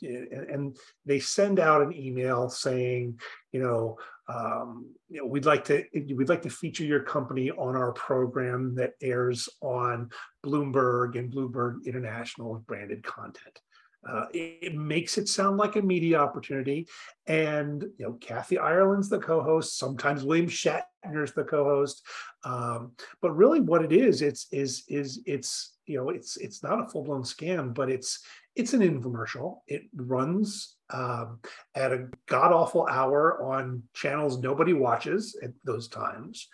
and, 0.48 0.76
they 1.04 1.18
send 1.18 1.58
out 1.58 1.82
an 1.82 1.92
email 1.92 2.48
saying, 2.48 3.18
you 3.52 3.60
know, 3.60 3.98
um, 4.28 4.86
you 5.08 5.20
know, 5.20 5.26
we'd 5.26 5.44
like 5.44 5.64
to 5.64 5.84
we'd 5.92 6.28
like 6.28 6.42
to 6.42 6.50
feature 6.50 6.84
your 6.84 7.02
company 7.02 7.50
on 7.50 7.76
our 7.76 7.92
program 7.92 8.74
that 8.76 8.92
airs 9.02 9.48
on 9.60 10.08
Bloomberg 10.44 11.18
and 11.18 11.32
Bloomberg 11.32 11.84
International 11.84 12.62
branded 12.66 13.02
content. 13.02 13.58
Uh, 14.08 14.26
it, 14.32 14.74
makes 14.74 15.16
it 15.18 15.28
sound 15.28 15.56
like 15.56 15.76
a 15.76 15.82
media 15.82 16.18
opportunity. 16.18 16.86
And 17.26 17.82
you 17.98 18.06
know, 18.06 18.12
Kathy 18.20 18.58
Ireland's 18.58 19.08
the 19.08 19.18
co-host. 19.18 19.78
Sometimes 19.78 20.24
William 20.24 20.48
Shatner's 20.48 21.32
the 21.32 21.44
co-host. 21.44 22.04
Um, 22.44 22.92
but 23.22 23.32
really, 23.32 23.60
what 23.60 23.84
it 23.84 23.92
is, 23.92 24.22
it's 24.22 24.46
is 24.52 24.84
is 24.88 25.20
it's 25.26 25.76
you 25.86 25.98
know, 25.98 26.10
it's 26.10 26.36
it's 26.36 26.62
not 26.62 26.80
a 26.80 26.88
full-blown 26.88 27.22
scam, 27.22 27.74
but 27.74 27.90
it's 27.90 28.24
it's 28.56 28.72
an 28.72 28.80
infomercial. 28.80 29.58
It 29.66 29.82
runs 29.94 30.76
um, 30.90 31.40
at 31.74 31.92
a 31.92 32.08
god 32.26 32.52
awful 32.52 32.86
hour 32.86 33.42
on 33.42 33.82
channels 33.94 34.38
nobody 34.38 34.72
watches 34.72 35.36
at 35.42 35.50
those 35.64 35.88
times, 35.88 36.48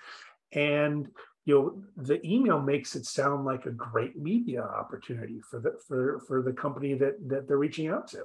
and 0.53 1.09
you 1.51 1.57
know 1.57 2.05
the 2.05 2.25
email 2.25 2.61
makes 2.61 2.95
it 2.95 3.05
sound 3.05 3.45
like 3.45 3.67
a 3.67 3.71
great 3.73 4.17
media 4.17 4.63
opportunity 4.63 5.41
for 5.41 5.59
the 5.59 5.77
for 5.87 6.21
for 6.27 6.43
the 6.43 6.53
company 6.53 6.95
that 6.95 7.17
that 7.29 7.49
they're 7.49 7.59
reaching 7.59 7.89
out 7.89 8.07
to. 8.09 8.23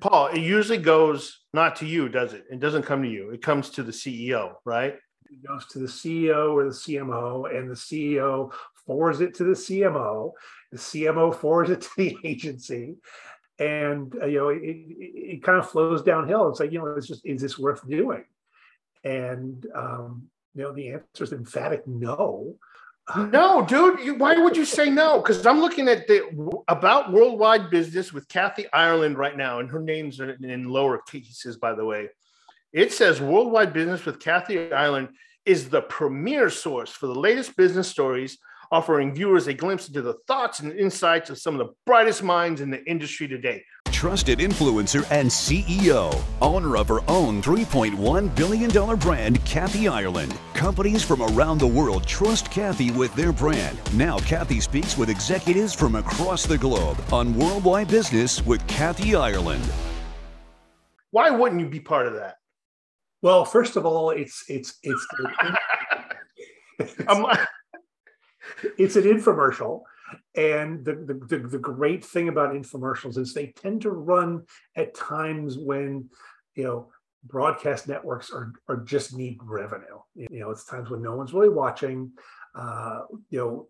Paul 0.00 0.26
it 0.26 0.40
usually 0.40 0.78
goes 0.78 1.40
not 1.54 1.76
to 1.76 1.86
you 1.86 2.10
does 2.10 2.34
it? 2.34 2.44
It 2.50 2.60
doesn't 2.60 2.82
come 2.82 3.02
to 3.02 3.08
you. 3.08 3.30
It 3.30 3.40
comes 3.40 3.70
to 3.70 3.82
the 3.82 3.92
ceo 3.92 4.56
right? 4.66 4.96
It 5.30 5.46
goes 5.46 5.66
to 5.68 5.78
the 5.78 5.86
ceo 5.86 6.52
or 6.52 6.64
the 6.64 6.70
cmo 6.70 7.56
and 7.56 7.70
the 7.70 7.74
ceo 7.74 8.52
forwards 8.86 9.22
it 9.22 9.34
to 9.36 9.44
the 9.44 9.52
cmo 9.52 10.32
the 10.70 10.78
cmo 10.78 11.34
forwards 11.34 11.70
it 11.70 11.80
to 11.80 11.90
the 11.96 12.16
agency. 12.24 12.96
And 13.58 14.14
uh, 14.22 14.26
you 14.26 14.38
know 14.38 14.48
it, 14.50 14.62
it, 14.62 15.34
it, 15.34 15.42
kind 15.42 15.58
of 15.58 15.68
flows 15.68 16.02
downhill. 16.02 16.48
It's 16.50 16.60
like 16.60 16.72
you 16.72 16.78
know 16.78 16.88
it's 16.88 17.08
just 17.08 17.24
is 17.24 17.40
this 17.40 17.58
worth 17.58 17.88
doing? 17.88 18.24
And 19.02 19.66
um, 19.74 20.28
you 20.54 20.62
know, 20.62 20.72
the 20.72 20.90
answer 20.90 21.24
is 21.24 21.32
emphatic 21.32 21.86
no. 21.86 22.56
No, 23.16 23.64
dude. 23.64 24.00
You, 24.00 24.16
why 24.16 24.36
would 24.36 24.56
you 24.56 24.66
say 24.66 24.90
no? 24.90 25.20
Because 25.20 25.46
I'm 25.46 25.60
looking 25.60 25.88
at 25.88 26.06
the 26.06 26.62
about 26.68 27.10
worldwide 27.10 27.70
business 27.70 28.12
with 28.12 28.28
Kathy 28.28 28.66
Ireland 28.72 29.16
right 29.16 29.36
now, 29.36 29.60
and 29.60 29.70
her 29.70 29.80
name's 29.80 30.20
in, 30.20 30.44
in 30.44 30.68
lower 30.68 30.98
cases, 30.98 31.56
by 31.56 31.74
the 31.74 31.84
way. 31.84 32.10
It 32.72 32.92
says 32.92 33.20
worldwide 33.20 33.72
business 33.72 34.04
with 34.04 34.20
Kathy 34.20 34.70
Ireland 34.72 35.08
is 35.46 35.70
the 35.70 35.80
premier 35.80 36.50
source 36.50 36.90
for 36.90 37.06
the 37.06 37.14
latest 37.14 37.56
business 37.56 37.88
stories, 37.88 38.36
offering 38.70 39.14
viewers 39.14 39.46
a 39.46 39.54
glimpse 39.54 39.88
into 39.88 40.02
the 40.02 40.18
thoughts 40.26 40.60
and 40.60 40.72
insights 40.72 41.30
of 41.30 41.38
some 41.38 41.58
of 41.58 41.66
the 41.66 41.72
brightest 41.86 42.22
minds 42.22 42.60
in 42.60 42.70
the 42.70 42.84
industry 42.84 43.26
today 43.26 43.64
trusted 43.98 44.38
influencer 44.38 45.04
and 45.10 45.28
CEO, 45.28 46.22
owner 46.40 46.76
of 46.76 46.86
her 46.86 47.00
own 47.08 47.42
$3.1 47.42 48.36
billion 48.36 48.96
brand, 48.96 49.44
Kathy 49.44 49.88
Ireland. 49.88 50.38
Companies 50.54 51.02
from 51.02 51.20
around 51.20 51.58
the 51.58 51.66
world 51.66 52.06
trust 52.06 52.48
Kathy 52.48 52.92
with 52.92 53.12
their 53.16 53.32
brand. 53.32 53.76
Now, 53.94 54.20
Kathy 54.20 54.60
speaks 54.60 54.96
with 54.96 55.10
executives 55.10 55.74
from 55.74 55.96
across 55.96 56.46
the 56.46 56.56
globe 56.56 56.96
on 57.12 57.34
Worldwide 57.34 57.88
Business 57.88 58.40
with 58.46 58.64
Kathy 58.68 59.16
Ireland. 59.16 59.68
Why 61.10 61.30
wouldn't 61.30 61.60
you 61.60 61.66
be 61.66 61.80
part 61.80 62.06
of 62.06 62.12
that? 62.12 62.36
Well, 63.20 63.44
first 63.44 63.74
of 63.74 63.84
all, 63.84 64.10
it's 64.10 64.44
it's 64.46 64.78
it's 64.84 65.04
it's, 66.78 66.94
it's 68.78 68.94
an 68.94 69.02
infomercial 69.02 69.82
and 70.38 70.84
the, 70.84 70.94
the, 71.28 71.38
the, 71.38 71.58
great 71.58 72.04
thing 72.04 72.28
about 72.28 72.54
infomercials 72.54 73.18
is 73.18 73.34
they 73.34 73.48
tend 73.48 73.82
to 73.82 73.90
run 73.90 74.44
at 74.76 74.94
times 74.94 75.58
when, 75.58 76.08
you 76.54 76.62
know, 76.62 76.90
broadcast 77.24 77.88
networks 77.88 78.30
are, 78.30 78.52
are 78.68 78.76
just 78.76 79.16
need 79.16 79.40
revenue. 79.42 79.98
You 80.14 80.28
know, 80.30 80.50
it's 80.50 80.64
times 80.64 80.90
when 80.90 81.02
no 81.02 81.16
one's 81.16 81.34
really 81.34 81.48
watching. 81.48 82.12
Uh, 82.54 83.00
you 83.30 83.38
know, 83.40 83.68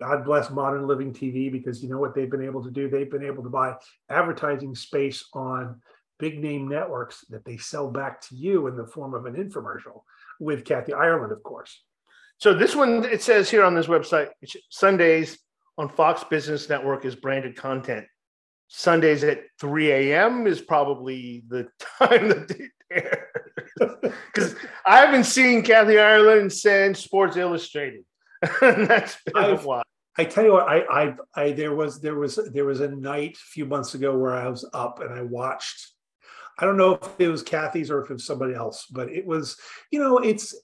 God 0.00 0.24
bless 0.24 0.50
modern 0.50 0.88
living 0.88 1.12
TV 1.12 1.52
because 1.52 1.80
you 1.84 1.88
know 1.88 1.98
what 1.98 2.16
they've 2.16 2.30
been 2.30 2.44
able 2.44 2.64
to 2.64 2.70
do? 2.70 2.90
They've 2.90 3.10
been 3.10 3.24
able 3.24 3.44
to 3.44 3.48
buy 3.48 3.76
advertising 4.10 4.74
space 4.74 5.24
on 5.34 5.80
big 6.18 6.40
name 6.40 6.66
networks 6.66 7.24
that 7.28 7.44
they 7.44 7.58
sell 7.58 7.92
back 7.92 8.20
to 8.22 8.34
you 8.34 8.66
in 8.66 8.76
the 8.76 8.88
form 8.88 9.14
of 9.14 9.26
an 9.26 9.34
infomercial 9.34 10.02
with 10.40 10.64
Kathy 10.64 10.94
Ireland, 10.94 11.30
of 11.30 11.44
course. 11.44 11.80
So 12.38 12.54
this 12.54 12.74
one, 12.74 13.04
it 13.04 13.22
says 13.22 13.48
here 13.48 13.62
on 13.62 13.76
this 13.76 13.86
website, 13.86 14.30
Sundays 14.68 15.38
on 15.78 15.88
Fox 15.88 16.24
Business 16.24 16.68
Network 16.68 17.04
is 17.04 17.14
branded 17.14 17.56
content. 17.56 18.06
Sundays 18.68 19.22
at 19.22 19.42
3 19.60 19.92
a.m. 19.92 20.46
is 20.46 20.60
probably 20.60 21.44
the 21.48 21.68
time 21.98 22.28
that 22.28 22.48
they 22.48 22.68
air. 22.90 23.28
Because 23.78 24.54
I 24.86 24.98
haven't 24.98 25.24
seen 25.24 25.62
Kathy 25.62 25.98
Ireland 25.98 26.52
send 26.52 26.96
Sports 26.96 27.36
Illustrated. 27.36 28.04
that's 28.60 29.18
why. 29.26 29.82
I 30.18 30.24
tell 30.24 30.44
you 30.44 30.52
what, 30.52 30.66
I, 30.66 30.80
I, 30.84 31.14
I, 31.34 31.52
there 31.52 31.74
was, 31.74 32.00
there 32.00 32.14
was, 32.14 32.38
there 32.52 32.64
was 32.64 32.80
a 32.80 32.88
night 32.88 33.34
a 33.34 33.50
few 33.50 33.66
months 33.66 33.94
ago 33.94 34.16
where 34.16 34.34
I 34.34 34.48
was 34.48 34.68
up 34.72 35.00
and 35.00 35.12
I 35.12 35.22
watched. 35.22 35.92
I 36.58 36.64
don't 36.64 36.78
know 36.78 36.94
if 36.94 37.20
it 37.20 37.28
was 37.28 37.42
Kathy's 37.42 37.90
or 37.90 38.02
if 38.02 38.10
it 38.10 38.14
was 38.14 38.24
somebody 38.24 38.54
else, 38.54 38.86
but 38.90 39.10
it 39.10 39.26
was, 39.26 39.58
you 39.90 39.98
know, 39.98 40.18
it's 40.18 40.54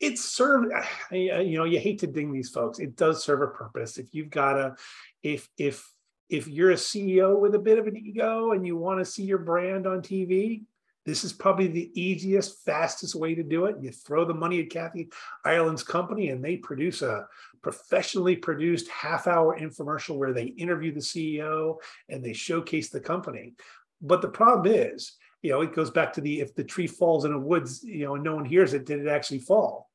it 0.00 0.18
served 0.18 0.72
you 1.12 1.58
know 1.58 1.64
you 1.64 1.78
hate 1.78 2.00
to 2.00 2.06
ding 2.06 2.32
these 2.32 2.50
folks. 2.50 2.78
It 2.78 2.96
does 2.96 3.22
serve 3.22 3.42
a 3.42 3.48
purpose. 3.48 3.98
If 3.98 4.14
you've 4.14 4.30
got 4.30 4.58
a 4.58 4.76
if 5.22 5.48
if 5.58 5.86
if 6.28 6.46
you're 6.46 6.72
a 6.72 6.74
ceo 6.74 7.40
with 7.40 7.54
a 7.54 7.58
bit 7.58 7.78
of 7.78 7.86
an 7.86 7.96
ego 7.96 8.52
and 8.52 8.66
you 8.66 8.76
want 8.76 8.98
to 8.98 9.04
see 9.04 9.22
your 9.22 9.38
brand 9.38 9.86
on 9.86 10.02
tv 10.02 10.60
this 11.08 11.24
is 11.24 11.32
probably 11.32 11.68
the 11.68 11.90
easiest 11.98 12.62
fastest 12.66 13.14
way 13.14 13.34
to 13.34 13.42
do 13.42 13.64
it. 13.64 13.76
You 13.80 13.90
throw 13.90 14.26
the 14.26 14.34
money 14.34 14.60
at 14.60 14.68
kathy 14.68 15.08
ireland's 15.42 15.82
company 15.82 16.28
and 16.28 16.44
they 16.44 16.58
produce 16.58 17.00
a 17.00 17.26
professionally 17.62 18.36
produced 18.36 18.90
half 18.90 19.26
hour 19.26 19.58
infomercial 19.58 20.18
where 20.18 20.34
they 20.34 20.44
interview 20.44 20.92
the 20.92 21.00
ceo 21.00 21.76
and 22.10 22.22
they 22.22 22.34
showcase 22.34 22.90
the 22.90 23.00
company. 23.00 23.54
But 24.02 24.20
the 24.20 24.28
problem 24.28 24.70
is 24.70 25.16
you 25.42 25.50
know, 25.50 25.60
it 25.60 25.74
goes 25.74 25.90
back 25.90 26.12
to 26.14 26.20
the 26.20 26.40
if 26.40 26.54
the 26.54 26.64
tree 26.64 26.86
falls 26.86 27.24
in 27.24 27.32
a 27.32 27.38
woods, 27.38 27.82
you 27.84 28.04
know, 28.04 28.14
and 28.14 28.24
no 28.24 28.34
one 28.34 28.44
hears 28.44 28.74
it, 28.74 28.86
did 28.86 29.00
it 29.00 29.08
actually 29.08 29.38
fall? 29.40 29.88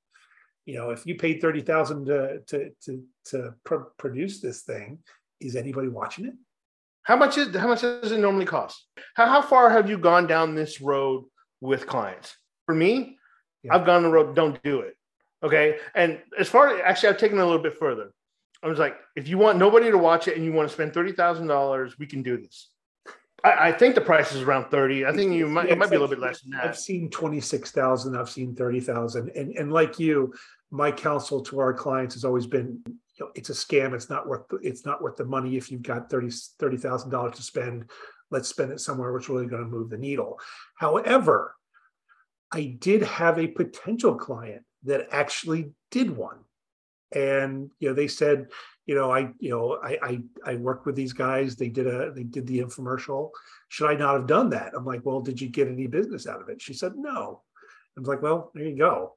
You 0.66 0.76
know, 0.76 0.92
if 0.92 1.06
you 1.06 1.16
paid 1.16 1.42
thirty 1.42 1.62
thousand 1.62 2.06
to 2.06 2.40
to 2.48 2.72
to 2.86 3.04
to 3.26 3.54
pr- 3.66 3.90
produce 3.98 4.40
this 4.40 4.62
thing, 4.62 5.00
is 5.42 5.56
anybody 5.56 5.90
watching 5.90 6.26
it? 6.26 6.34
How 7.04 7.18
much 7.18 7.38
is 7.38 7.54
how 7.56 7.68
much 7.68 7.82
does 7.82 8.12
it 8.12 8.20
normally 8.20 8.46
cost? 8.46 8.86
How 9.16 9.26
how 9.26 9.42
far 9.42 9.70
have 9.70 9.90
you 9.90 9.98
gone 9.98 10.26
down 10.28 10.56
this 10.56 10.80
road 10.80 11.26
with 11.60 11.86
clients? 11.86 12.36
For 12.66 12.74
me, 12.74 13.18
yeah. 13.64 13.76
I've 13.76 13.86
gone 13.86 14.04
the 14.04 14.10
road. 14.10 14.36
Don't 14.36 14.62
do 14.64 14.80
it. 14.80 14.96
Okay, 15.44 15.80
and 15.94 16.22
as 16.40 16.48
far 16.48 16.70
as 16.70 16.82
actually, 16.86 17.10
I've 17.10 17.18
taken 17.18 17.38
it 17.38 17.42
a 17.42 17.46
little 17.46 17.62
bit 17.62 17.78
further. 17.78 18.14
I 18.64 18.68
was 18.68 18.80
like, 18.80 18.96
if 19.18 19.28
you 19.28 19.38
want 19.38 19.58
nobody 19.58 19.92
to 19.92 19.98
watch 19.98 20.30
it 20.30 20.38
and 20.38 20.46
you 20.46 20.54
want 20.54 20.70
to 20.70 20.74
spend 20.74 20.94
thirty 20.94 21.12
thousand 21.12 21.48
dollars, 21.48 22.00
we 22.00 22.06
can 22.06 22.24
do 22.24 22.38
this. 22.38 22.70
I, 23.44 23.70
I, 23.70 23.72
think 23.72 23.96
the 23.96 24.02
price 24.02 24.34
is 24.34 24.42
around 24.42 24.70
30. 24.70 25.06
I 25.06 25.14
think 25.14 25.34
you 25.34 25.48
might, 25.48 25.70
it 25.70 25.78
might 25.78 25.90
be 25.90 25.96
a 25.96 26.00
little 26.00 26.16
bit 26.16 26.20
less 26.20 26.42
than 26.42 26.52
that. 26.52 26.66
I've 26.66 26.78
seen 26.78 27.10
26,000. 27.10 28.16
I've 28.16 28.30
seen 28.30 28.56
30,000. 28.56 29.32
And, 29.36 29.56
and 29.58 29.72
like 29.72 30.00
you, 30.00 30.34
my 30.72 30.92
counsel 30.92 31.42
to 31.42 31.60
our 31.60 31.74
clients 31.74 32.16
has 32.16 32.26
always 32.26 32.48
been, 32.48 32.82
you 32.86 32.96
know, 33.20 33.32
it's 33.36 33.50
a 33.50 33.54
scam. 33.54 33.94
It's 33.94 34.10
not 34.10 34.28
worth, 34.28 34.46
it's 34.62 34.86
not 34.86 35.02
worth 35.02 35.18
the 35.18 35.26
money. 35.26 35.58
If 35.58 35.72
you've 35.72 35.84
got 35.84 36.10
30, 36.10 36.28
$30,000 36.28 37.36
to 37.36 37.44
spend, 37.44 37.90
let's 38.32 38.48
spend 38.48 38.72
it 38.72 38.80
somewhere 38.80 39.12
which 39.12 39.30
really 39.30 39.46
going 39.46 39.64
to 39.64 39.70
move 39.70 39.90
the 39.90 39.98
needle. 39.98 40.40
However, 40.76 41.56
I 42.52 42.78
did 42.80 43.04
have 43.04 43.40
a 43.40 43.48
potential 43.48 44.16
client 44.16 44.64
that 44.84 45.08
actually 45.12 45.72
did 45.92 46.16
one. 46.16 46.40
And, 47.12 47.72
you 47.80 47.90
know, 47.90 47.94
they 47.94 48.08
said, 48.08 48.48
you 48.86 48.96
know, 48.96 49.12
I, 49.12 49.32
you 49.40 49.50
know, 49.50 49.80
I, 49.84 49.98
I, 50.02 50.24
I 50.46 50.56
worked 50.56 50.86
with 50.86 50.96
these 50.96 51.14
guys. 51.14 51.56
They 51.56 51.70
did 51.70 51.88
a, 51.88 52.12
they 52.12 52.24
did 52.24 52.48
the 52.48 52.60
infomercial. 52.60 53.30
Should 53.70 53.90
I 53.90 53.96
not 53.96 54.16
have 54.16 54.28
done 54.28 54.50
that? 54.52 54.74
I'm 54.76 54.86
like, 54.86 55.02
well, 55.06 55.22
did 55.22 55.40
you 55.40 55.50
get 55.50 55.68
any 55.68 55.88
business 55.88 56.28
out 56.28 56.42
of 56.42 56.50
it? 56.50 56.62
She 56.62 56.74
said, 56.74 56.94
no. 56.96 57.42
I 57.96 58.00
was 58.00 58.08
like, 58.08 58.22
well, 58.22 58.52
there 58.54 58.66
you 58.66 58.78
go. 58.78 59.16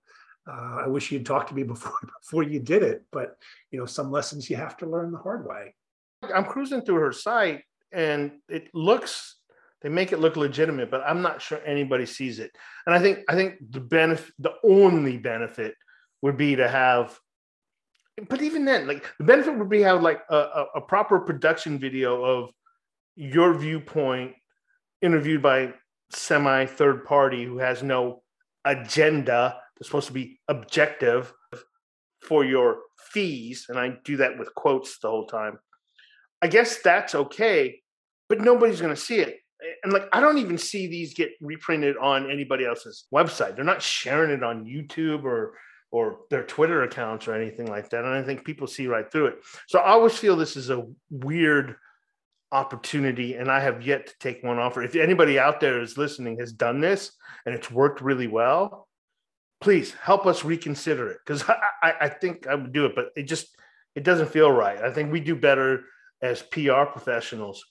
Uh, 0.48 0.82
I 0.84 0.86
wish 0.86 1.10
you'd 1.10 1.26
talked 1.26 1.48
to 1.48 1.54
me 1.54 1.62
before 1.74 1.98
before 2.22 2.42
you 2.42 2.60
did 2.60 2.82
it, 2.82 3.04
but 3.10 3.36
you 3.70 3.78
know, 3.78 3.86
some 3.86 4.10
lessons 4.10 4.48
you 4.48 4.56
have 4.56 4.76
to 4.78 4.86
learn 4.86 5.10
the 5.10 5.18
hard 5.18 5.46
way. 5.46 5.74
I'm 6.34 6.44
cruising 6.44 6.82
through 6.82 7.00
her 7.00 7.12
site, 7.12 7.62
and 7.92 8.32
it 8.48 8.68
looks 8.72 9.36
they 9.82 9.88
make 9.88 10.12
it 10.12 10.20
look 10.20 10.36
legitimate, 10.36 10.90
but 10.90 11.02
I'm 11.06 11.22
not 11.22 11.42
sure 11.42 11.60
anybody 11.64 12.06
sees 12.06 12.38
it. 12.38 12.50
And 12.86 12.94
I 12.94 12.98
think 12.98 13.20
I 13.28 13.34
think 13.34 13.56
the 13.70 13.80
benefit, 13.80 14.32
the 14.38 14.54
only 14.64 15.18
benefit, 15.18 15.74
would 16.22 16.36
be 16.36 16.56
to 16.56 16.68
have 16.68 17.18
but 18.28 18.42
even 18.42 18.64
then, 18.64 18.86
like 18.86 19.04
the 19.18 19.24
benefit 19.24 19.58
would 19.58 19.68
be 19.68 19.82
have 19.82 20.02
like 20.02 20.20
a, 20.30 20.36
a, 20.36 20.66
a 20.76 20.80
proper 20.80 21.20
production 21.20 21.78
video 21.78 22.24
of 22.24 22.50
your 23.14 23.54
viewpoint 23.54 24.32
interviewed 25.02 25.42
by 25.42 25.74
semi 26.10 26.66
third 26.66 27.04
party 27.04 27.44
who 27.44 27.58
has 27.58 27.82
no 27.82 28.22
agenda. 28.64 29.56
They're 29.78 29.84
supposed 29.84 30.06
to 30.06 30.12
be 30.12 30.40
objective 30.48 31.32
for 32.22 32.44
your 32.44 32.78
fees, 33.12 33.66
and 33.68 33.78
I 33.78 33.98
do 34.04 34.16
that 34.18 34.38
with 34.38 34.54
quotes 34.54 34.98
the 34.98 35.08
whole 35.08 35.26
time. 35.26 35.58
I 36.40 36.48
guess 36.48 36.80
that's 36.82 37.14
okay, 37.14 37.80
but 38.28 38.40
nobody's 38.40 38.80
going 38.80 38.94
to 38.94 39.00
see 39.00 39.20
it. 39.20 39.38
And 39.82 39.92
like, 39.92 40.04
I 40.12 40.20
don't 40.20 40.38
even 40.38 40.58
see 40.58 40.86
these 40.86 41.14
get 41.14 41.30
reprinted 41.40 41.96
on 41.96 42.30
anybody 42.30 42.66
else's 42.66 43.06
website. 43.14 43.56
They're 43.56 43.64
not 43.64 43.82
sharing 43.82 44.30
it 44.30 44.42
on 44.42 44.64
YouTube 44.64 45.24
or 45.24 45.54
or 45.90 46.20
their 46.30 46.42
Twitter 46.42 46.82
accounts 46.82 47.28
or 47.28 47.34
anything 47.34 47.66
like 47.66 47.90
that. 47.90 48.04
And 48.04 48.14
I 48.14 48.22
think 48.22 48.44
people 48.44 48.66
see 48.66 48.86
right 48.86 49.10
through 49.10 49.26
it. 49.26 49.38
So 49.68 49.78
I 49.78 49.90
always 49.90 50.16
feel 50.16 50.36
this 50.36 50.56
is 50.56 50.70
a 50.70 50.86
weird 51.10 51.76
opportunity, 52.52 53.34
and 53.34 53.50
I 53.50 53.60
have 53.60 53.86
yet 53.86 54.06
to 54.08 54.14
take 54.20 54.42
one 54.42 54.58
offer. 54.58 54.82
If 54.82 54.96
anybody 54.96 55.38
out 55.38 55.60
there 55.60 55.80
is 55.80 55.98
listening 55.98 56.38
has 56.38 56.52
done 56.52 56.80
this 56.80 57.12
and 57.44 57.54
it's 57.54 57.70
worked 57.70 58.00
really 58.00 58.26
well, 58.26 58.88
please 59.60 59.92
help 59.94 60.26
us 60.26 60.44
reconsider 60.44 61.08
it 61.08 61.18
because 61.24 61.42
I, 61.48 61.56
I, 61.82 61.94
I 62.02 62.08
think 62.08 62.46
I 62.46 62.54
would 62.54 62.72
do 62.72 62.86
it, 62.86 62.94
but 62.94 63.06
it 63.16 63.24
just 63.24 63.56
it 63.94 64.04
doesn't 64.04 64.30
feel 64.30 64.50
right. 64.50 64.78
I 64.78 64.92
think 64.92 65.10
we 65.10 65.20
do 65.20 65.34
better 65.34 65.84
as 66.22 66.42
PR 66.42 66.84
professionals 66.84 67.64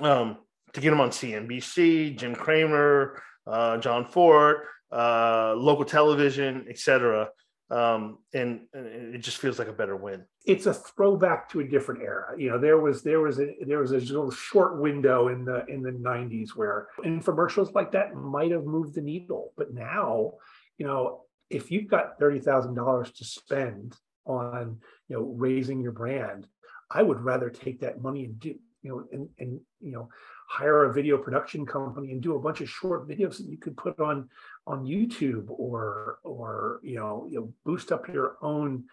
um, 0.00 0.38
to 0.72 0.80
get 0.80 0.90
them 0.90 1.00
on 1.00 1.10
CNBC, 1.10 2.16
Jim 2.16 2.34
Cramer, 2.34 3.20
uh, 3.46 3.78
Jon 3.78 4.06
Fortt, 4.06 4.58
uh, 4.94 5.54
local 5.56 5.84
television, 5.84 6.66
etc. 6.68 7.28
Um, 7.70 8.18
and, 8.32 8.60
and, 8.72 9.14
it 9.14 9.18
just 9.18 9.38
feels 9.38 9.58
like 9.58 9.68
a 9.68 9.72
better 9.72 9.96
win. 9.96 10.24
It's 10.44 10.66
a 10.66 10.74
throwback 10.74 11.48
to 11.50 11.60
a 11.60 11.64
different 11.64 12.02
era. 12.02 12.38
You 12.38 12.50
know, 12.50 12.58
there 12.58 12.78
was 12.78 13.02
there 13.02 13.20
was 13.20 13.40
a 13.40 13.48
there 13.66 13.80
was 13.80 13.90
a 13.90 13.98
little 13.98 14.30
short 14.30 14.80
window 14.80 15.28
in 15.28 15.44
the 15.44 15.64
in 15.66 15.82
the 15.82 15.90
'90s 15.90 16.50
where 16.50 16.88
infomercials 17.04 17.74
like 17.74 17.90
that 17.92 18.14
might 18.14 18.52
have 18.52 18.64
moved 18.64 18.94
the 18.94 19.00
needle, 19.00 19.52
but 19.56 19.74
now, 19.74 20.34
you 20.78 20.86
know, 20.86 21.22
if 21.50 21.70
you've 21.70 21.88
got 21.88 22.18
thirty 22.18 22.38
thousand 22.38 22.74
dollars 22.74 23.10
to 23.12 23.24
spend 23.24 23.96
on 24.26 24.78
you 25.08 25.16
know 25.16 25.22
raising 25.22 25.80
your 25.80 25.92
brand, 25.92 26.46
I 26.90 27.02
would 27.02 27.20
rather 27.20 27.50
take 27.50 27.80
that 27.80 28.00
money 28.00 28.26
and 28.26 28.38
do 28.38 28.54
you 28.82 28.90
know 28.90 29.04
and 29.10 29.28
and 29.38 29.60
you 29.80 29.92
know 29.92 30.08
hire 30.54 30.84
a 30.84 30.92
video 30.92 31.18
production 31.18 31.66
company 31.66 32.12
and 32.12 32.22
do 32.22 32.36
a 32.36 32.38
bunch 32.38 32.60
of 32.60 32.70
short 32.70 33.08
videos 33.08 33.38
that 33.38 33.46
you 33.46 33.56
could 33.56 33.76
put 33.76 33.98
on 33.98 34.28
on 34.68 34.84
YouTube 34.84 35.46
or 35.48 36.18
or 36.22 36.78
you 36.82 36.96
know 36.96 37.26
you 37.28 37.40
know 37.40 37.52
boost 37.64 37.90
up 37.90 38.06
your 38.08 38.36
own 38.40 38.84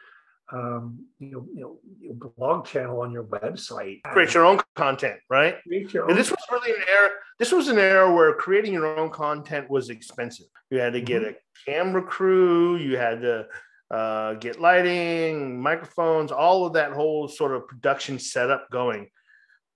um, 0.54 1.06
you 1.20 1.32
know, 1.32 1.48
you 1.54 2.10
know, 2.10 2.32
blog 2.38 2.66
channel 2.66 3.00
on 3.00 3.14
your 3.14 3.24
website. 3.24 4.04
Create 4.04 4.34
your 4.34 4.46
own 4.46 4.60
content, 4.76 5.18
right? 5.30 5.56
Create 5.64 5.94
your 5.94 6.04
own. 6.04 6.10
And 6.10 6.20
this 6.20 6.30
was 6.30 6.44
really 6.52 6.72
an 6.72 6.84
era. 6.94 7.10
This 7.40 7.54
was 7.54 7.70
an 7.70 7.78
era 7.78 8.14
where 8.14 8.34
creating 8.34 8.74
your 8.74 9.00
own 9.00 9.12
content 9.12 9.70
was 9.70 9.90
expensive. 9.90 10.48
You 10.70 10.80
had 10.80 10.92
to 10.92 11.00
get 11.00 11.22
mm-hmm. 11.22 11.32
a 11.32 11.72
camera 11.72 12.04
crew. 12.04 12.76
You 12.76 12.98
had 12.98 13.22
to 13.22 13.48
uh, 13.92 14.34
get 14.34 14.60
lighting, 14.60 15.62
microphones, 15.62 16.34
all 16.34 16.66
of 16.66 16.74
that 16.74 16.92
whole 16.92 17.30
sort 17.30 17.54
of 17.54 17.66
production 17.70 18.20
setup 18.20 18.70
going 18.72 19.08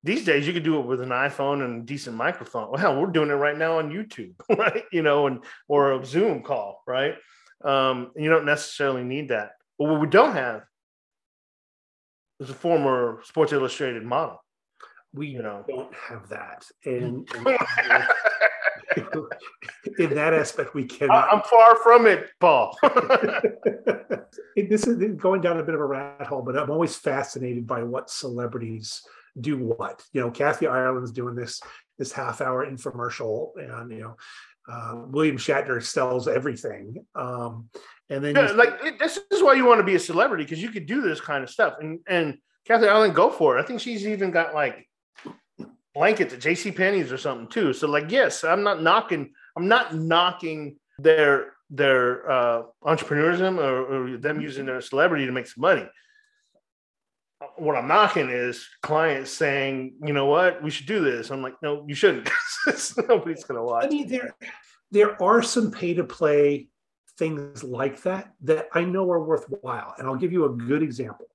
these 0.06 0.24
days 0.24 0.46
you 0.48 0.54
could 0.54 0.64
do 0.64 0.80
it 0.80 0.86
with 0.86 1.02
an 1.02 1.10
iphone 1.10 1.66
and 1.66 1.82
a 1.82 1.86
decent 1.86 2.16
microphone. 2.16 2.72
Well 2.72 2.80
hell 2.80 3.02
we're 3.02 3.08
doing 3.08 3.30
it 3.30 3.34
right 3.34 3.58
now 3.58 3.80
on 3.80 3.92
youtube 3.92 4.36
right? 4.58 4.84
You 4.92 5.02
know 5.02 5.28
and 5.28 5.44
or 5.68 5.94
a 5.94 6.06
zoom 6.06 6.44
call 6.44 6.82
right? 6.88 7.16
Um, 7.64 8.12
you 8.16 8.30
don't 8.30 8.46
necessarily 8.46 9.04
need 9.04 9.30
that. 9.30 9.52
But 9.80 9.90
what 9.90 10.00
we 10.00 10.08
don't 10.08 10.34
have 10.34 10.64
is 12.40 12.50
a 12.50 12.54
former 12.54 13.22
sports 13.24 13.52
illustrated 13.52 14.04
model 14.04 14.42
we 15.16 15.28
you 15.28 15.42
know. 15.42 15.64
don't 15.68 15.94
have 15.96 16.30
that 16.30 16.66
and, 16.86 17.28
and 17.46 17.58
in 19.98 20.14
that 20.14 20.34
aspect 20.34 20.74
we 20.74 20.84
cannot 20.84 21.28
i'm 21.32 21.42
far 21.42 21.76
from 21.78 22.06
it 22.06 22.30
paul. 22.40 22.78
This 24.58 24.88
is 24.88 24.98
going 25.18 25.42
down 25.42 25.60
a 25.60 25.64
bit 25.64 25.76
of 25.76 25.82
a 25.82 25.86
rat 25.86 26.28
hole 26.28 26.42
but 26.42 26.58
i'm 26.58 26.70
always 26.70 26.96
fascinated 26.96 27.66
by 27.66 27.84
what 27.84 28.10
celebrities 28.10 29.02
do 29.40 29.58
what. 29.58 30.04
You 30.14 30.22
know, 30.22 30.32
Kathy 30.32 30.68
Ireland's 30.68 31.12
doing 31.12 31.36
this 31.36 31.62
this 31.98 32.12
half 32.12 32.42
hour 32.42 32.66
infomercial, 32.66 33.52
and 33.58 33.92
you 33.92 34.00
know, 34.00 34.16
uh, 34.68 35.06
William 35.08 35.38
Shatner 35.38 35.82
sells 35.82 36.28
everything. 36.28 37.06
Um, 37.16 37.70
and 38.10 38.24
then 38.24 38.36
yeah, 38.36 38.52
like 38.52 38.78
it, 38.84 39.00
this 39.00 39.20
is 39.32 39.42
why 39.42 39.54
you 39.54 39.66
want 39.66 39.80
to 39.80 39.84
be 39.86 39.96
a 39.96 40.00
celebrity 40.00 40.44
because 40.44 40.62
you 40.62 40.70
could 40.70 40.86
do 40.86 41.02
this 41.02 41.22
kind 41.22 41.44
of 41.44 41.50
stuff. 41.50 41.76
And 41.80 42.00
and 42.08 42.38
Kathy 42.68 42.88
Ireland, 42.88 43.16
go 43.16 43.30
for 43.30 43.58
it. 43.58 43.62
I 43.62 43.66
think 43.66 43.82
she's 43.82 44.08
even 44.08 44.32
got 44.32 44.54
like 44.54 44.88
blankets 45.94 46.34
at 46.34 46.42
J.C. 46.42 46.72
Penney's 46.72 47.12
or 47.12 47.18
something 47.18 47.48
too. 47.48 47.74
So 47.74 47.88
like, 47.88 48.12
yes, 48.12 48.44
I'm 48.44 48.64
not 48.64 48.82
knocking. 48.82 49.32
I'm 49.56 49.68
not 49.68 49.96
knocking 49.96 50.78
their 51.00 51.54
their 51.70 52.30
uh, 52.30 52.64
entrepreneurism 52.84 53.58
or, 53.58 54.14
or 54.14 54.18
them 54.18 54.40
using 54.40 54.66
their 54.66 54.82
celebrity 54.82 55.26
to 55.26 55.32
make 55.32 55.48
some 55.48 55.62
money 55.62 55.88
what 57.58 57.76
I'm 57.76 57.88
knocking 57.88 58.30
is 58.30 58.68
clients 58.82 59.32
saying, 59.32 59.96
you 60.04 60.14
know 60.14 60.26
what, 60.26 60.62
we 60.64 60.70
should 60.70 60.88
do 60.88 61.04
this. 61.04 61.30
I'm 61.30 61.42
like, 61.42 61.56
no, 61.62 61.86
you 61.88 61.96
shouldn't. 61.96 62.30
Nobody's 63.08 63.44
going 63.44 63.58
to 63.58 63.64
watch. 63.64 63.86
I 63.86 63.90
mean, 63.90 64.08
there 64.08 64.36
there 64.92 65.22
are 65.22 65.42
some 65.42 65.72
pay 65.72 65.94
to 65.94 66.04
play 66.04 66.68
things 67.18 67.64
like 67.64 68.02
that 68.04 68.34
that 68.42 68.68
I 68.74 68.84
know 68.84 69.10
are 69.12 69.24
worthwhile, 69.24 69.94
and 69.98 70.08
I'll 70.08 70.16
give 70.16 70.32
you 70.32 70.46
a 70.46 70.50
good 70.50 70.84
example. 70.84 71.28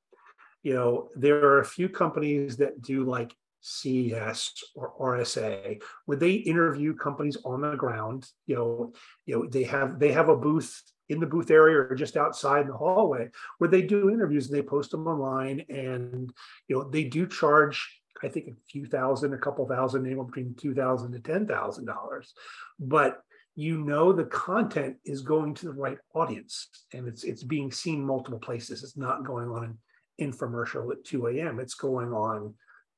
You 0.63 0.75
know, 0.75 1.09
there 1.15 1.45
are 1.45 1.61
a 1.61 1.65
few 1.65 1.89
companies 1.89 2.57
that 2.59 2.83
do 2.83 3.05
like 3.05 3.35
CES 3.63 4.53
or 4.75 4.95
RSA, 5.01 5.83
where 6.07 6.19
they 6.19 6.33
interview 6.33 6.95
companies 6.95 7.37
on 7.45 7.63
the 7.63 7.77
ground. 7.77 8.27
You 8.47 8.57
know, 8.57 8.93
you 9.27 9.37
know 9.37 9.47
they 9.47 9.65
have 9.65 9.99
they 9.99 10.13
have 10.13 10.29
a 10.29 10.37
booth 10.37 10.83
in 11.11 11.21
the 11.21 11.27
booth 11.27 11.51
area 11.51 11.77
or 11.77 11.95
just 11.95 12.17
outside 12.17 12.63
in 12.63 12.69
the 12.69 12.77
hallway 12.77 13.29
where 13.59 13.69
they 13.69 13.83
do 13.83 14.11
interviews 14.11 14.49
and 14.49 14.57
they 14.57 14.63
post 14.63 14.93
them 14.93 15.07
online 15.07 15.63
and 15.69 16.33
you 16.69 16.77
know 16.77 16.89
they 16.89 17.05
do 17.05 17.27
charge 17.27 18.01
I 18.23 18.29
think 18.29 18.49
a 18.49 18.71
few 18.71 18.85
thousand, 18.85 19.33
a 19.33 19.39
couple 19.39 19.67
thousand, 19.67 20.05
anywhere 20.05 20.27
between 20.27 20.55
two 20.55 20.75
thousand 20.75 21.13
to 21.13 21.21
ten 21.21 21.47
thousand 21.47 21.87
dollars. 21.87 22.35
But 22.79 23.23
you 23.57 23.79
know 23.79 24.13
the 24.13 24.25
content 24.25 24.97
is 25.05 25.23
going 25.23 25.55
to 25.55 25.67
the 25.67 25.73
right 25.73 25.99
audience 26.15 26.69
and 26.93 27.09
it's 27.09 27.25
it's 27.25 27.43
being 27.43 27.73
seen 27.73 28.05
multiple 28.05 28.39
places. 28.39 28.83
It's 28.83 28.97
not 28.97 29.25
going 29.25 29.49
on 29.49 29.65
an 29.65 29.79
infomercial 30.21 30.93
at 30.93 31.05
2 31.05 31.29
a.m. 31.29 31.59
It's 31.61 31.75
going 31.75 32.13
on 32.13 32.55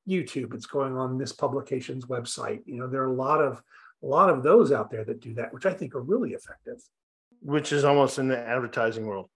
YouTube, 0.09 0.55
it's 0.55 0.67
going 0.67 0.97
on 0.97 1.19
this 1.19 1.33
publication's 1.33 2.07
website. 2.07 2.61
You 2.67 2.77
know, 2.79 2.89
there 2.89 3.03
are 3.03 3.13
a 3.13 3.15
lot 3.15 3.41
of 3.41 3.63
a 4.03 4.07
lot 4.07 4.31
of 4.31 4.43
those 4.43 4.73
out 4.73 4.91
there 4.91 5.05
that 5.05 5.21
do 5.21 5.35
that, 5.35 5.55
which 5.55 5.67
I 5.67 5.73
think 5.73 5.95
are 5.95 6.03
really 6.03 6.33
effective 6.33 6.83
which 7.43 7.73
is 7.73 7.85
almost 7.85 8.19
in 8.19 8.29
the 8.29 8.39
advertising 8.39 9.07
world. 9.07 9.29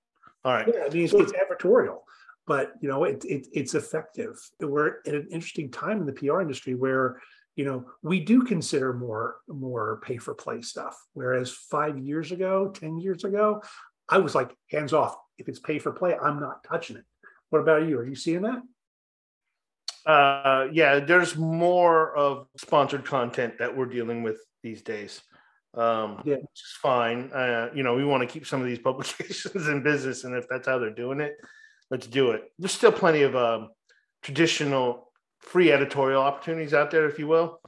All 0.45 0.53
right. 0.53 0.69
Yeah, 0.73 0.85
I 0.85 0.89
mean, 0.89 1.05
it's, 1.05 1.13
it's 1.13 1.33
advertorial, 1.33 1.99
but 2.47 2.73
you 2.81 2.89
know, 2.89 3.05
it, 3.05 3.25
it, 3.25 3.49
it's 3.53 3.75
effective. 3.75 4.37
We're 4.61 4.99
at 5.07 5.15
an 5.15 5.29
interesting 5.31 5.71
time 5.71 6.01
in 6.01 6.07
the 6.07 6.13
PR 6.13 6.41
industry 6.41 6.75
where 6.75 7.21
you 7.57 7.65
know 7.65 7.87
we 8.03 8.21
do 8.21 8.43
consider 8.43 8.93
more 8.93 9.37
more 9.49 10.01
pay 10.03 10.19
for 10.19 10.35
play 10.35 10.63
stuff. 10.63 10.97
Whereas 11.15 11.51
five 11.51 11.99
years 11.99 12.33
ago, 12.33 12.71
ten 12.73 12.99
years 12.99 13.25
ago, 13.25 13.63
I 14.09 14.19
was 14.19 14.35
like 14.35 14.55
hands 14.71 14.93
off. 14.93 15.17
If 15.39 15.49
it's 15.49 15.59
pay 15.59 15.79
for 15.79 15.93
play, 15.93 16.17
I'm 16.17 16.41
not 16.41 16.63
touching 16.65 16.97
it. 16.97 17.05
What 17.51 17.61
about 17.61 17.89
you? 17.89 17.99
Are 17.99 18.07
you 18.07 18.15
seeing 18.15 18.43
that? 18.43 18.63
Uh, 20.07 20.69
yeah, 20.73 21.01
there's 21.01 21.37
more 21.37 22.17
of 22.17 22.47
sponsored 22.57 23.05
content 23.05 23.59
that 23.59 23.77
we're 23.77 23.87
dealing 23.87 24.23
with 24.23 24.39
these 24.63 24.83
days 24.83 25.23
um, 25.77 26.23
yeah. 26.25 26.37
which 26.37 26.45
is 26.55 26.77
fine. 26.81 27.31
Uh, 27.33 27.71
you 27.75 27.83
know, 27.83 27.95
we 27.95 28.05
want 28.05 28.23
to 28.23 28.27
keep 28.27 28.47
some 28.47 28.61
of 28.61 28.67
these 28.67 28.79
publications 28.91 29.69
in 29.69 29.83
business, 29.83 30.25
and 30.25 30.35
if 30.35 30.49
that's 30.49 30.67
how 30.67 30.79
they're 30.79 30.91
doing 30.91 31.21
it, 31.21 31.37
let's 31.91 32.07
do 32.07 32.31
it. 32.33 32.45
There's 32.59 32.73
still 32.73 32.93
plenty 32.93 33.23
of 33.23 33.37
um, 33.37 33.71
traditional 34.23 35.13
free 35.41 35.71
editorial 35.71 36.23
opportunities 36.23 36.75
out 36.75 36.91
there, 36.91 37.09
if 37.09 37.19
you 37.19 37.29
will, 37.29 37.61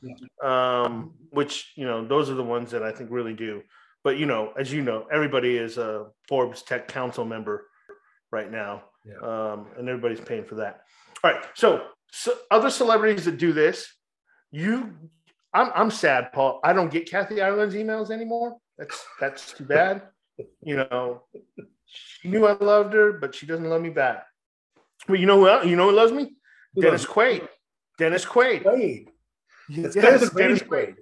um, 0.42 1.14
which 1.30 1.72
you 1.76 1.84
know 1.84 2.06
those 2.06 2.30
are 2.30 2.34
the 2.34 2.42
ones 2.42 2.70
that 2.70 2.82
I 2.82 2.92
think 2.92 3.10
really 3.10 3.34
do. 3.34 3.62
But 4.04 4.18
you 4.18 4.26
know, 4.26 4.52
as 4.58 4.72
you 4.72 4.82
know, 4.82 5.06
everybody 5.12 5.56
is 5.56 5.78
a 5.78 6.06
Forbes 6.28 6.62
Tech 6.62 6.88
Council 6.88 7.24
member 7.24 7.66
right 8.30 8.50
now, 8.50 8.84
yeah. 9.04 9.18
um, 9.22 9.66
and 9.76 9.88
everybody's 9.88 10.20
paying 10.20 10.44
for 10.44 10.56
that. 10.56 10.82
All 11.24 11.32
right, 11.32 11.44
so, 11.54 11.84
so 12.12 12.34
other 12.50 12.70
celebrities 12.70 13.24
that 13.24 13.38
do 13.38 13.52
this, 13.52 13.92
you 14.50 14.94
I'm 15.52 15.70
I'm 15.74 15.90
sad, 15.90 16.32
Paul. 16.32 16.60
I 16.62 16.72
don't 16.72 16.90
get 16.90 17.10
Kathy 17.10 17.40
Ireland's 17.40 17.74
emails 17.74 18.10
anymore. 18.10 18.56
That's 18.76 19.04
that's 19.20 19.52
too 19.52 19.64
bad. 19.64 20.02
you 20.62 20.76
know, 20.76 21.22
she 21.86 22.28
knew 22.28 22.46
I 22.46 22.52
loved 22.52 22.94
her, 22.94 23.12
but 23.12 23.34
she 23.34 23.46
doesn't 23.46 23.68
love 23.68 23.82
me 23.82 23.90
back. 23.90 24.26
But 25.06 25.20
you 25.20 25.26
know 25.26 25.38
who 25.38 25.68
you 25.68 25.76
know 25.76 25.90
who 25.90 25.96
loves 25.96 26.12
me? 26.12 26.34
Who 26.74 26.82
Dennis 26.82 27.04
loves 27.04 27.14
Quaid. 27.14 27.48
Dennis 27.98 28.24
Quaid. 28.24 28.62
Quaid. 28.62 29.08
Yes, 29.68 29.94
Dennis, 29.94 30.30
Dennis 30.30 30.62
Quaid. 30.62 30.94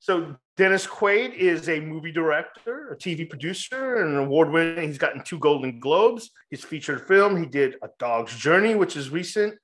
So 0.00 0.36
Dennis 0.56 0.86
Quaid 0.86 1.34
is 1.34 1.68
a 1.68 1.80
movie 1.80 2.12
director, 2.12 2.92
a 2.92 2.96
TV 2.96 3.28
producer, 3.28 4.02
and 4.02 4.10
an 4.12 4.16
award-winning. 4.18 4.88
He's 4.88 4.98
gotten 4.98 5.22
two 5.22 5.38
Golden 5.38 5.78
Globes. 5.78 6.30
He's 6.50 6.64
featured 6.64 7.06
film. 7.06 7.36
He 7.36 7.46
did 7.46 7.76
A 7.82 7.88
Dog's 7.98 8.36
Journey, 8.36 8.74
which 8.74 8.96
is 8.96 9.10
recent. 9.10 9.54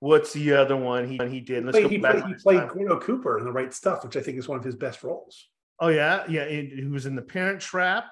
What's 0.00 0.32
the 0.32 0.52
other 0.52 0.76
one 0.76 1.08
he 1.08 1.18
he 1.28 1.40
did? 1.40 1.64
Let's 1.64 1.78
he 1.78 1.84
played, 1.84 1.92
he 1.92 1.98
played, 1.98 2.24
he 2.26 2.34
played 2.34 2.68
Gordo 2.68 3.00
Cooper 3.00 3.38
in 3.38 3.44
The 3.44 3.52
Right 3.52 3.72
Stuff, 3.72 4.04
which 4.04 4.16
I 4.16 4.20
think 4.20 4.38
is 4.38 4.48
one 4.48 4.58
of 4.58 4.64
his 4.64 4.76
best 4.76 5.02
roles. 5.02 5.48
Oh 5.80 5.88
yeah, 5.88 6.24
yeah. 6.28 6.48
He 6.48 6.84
was 6.90 7.06
in 7.06 7.14
The 7.14 7.22
Parent 7.22 7.60
Trap 7.60 8.04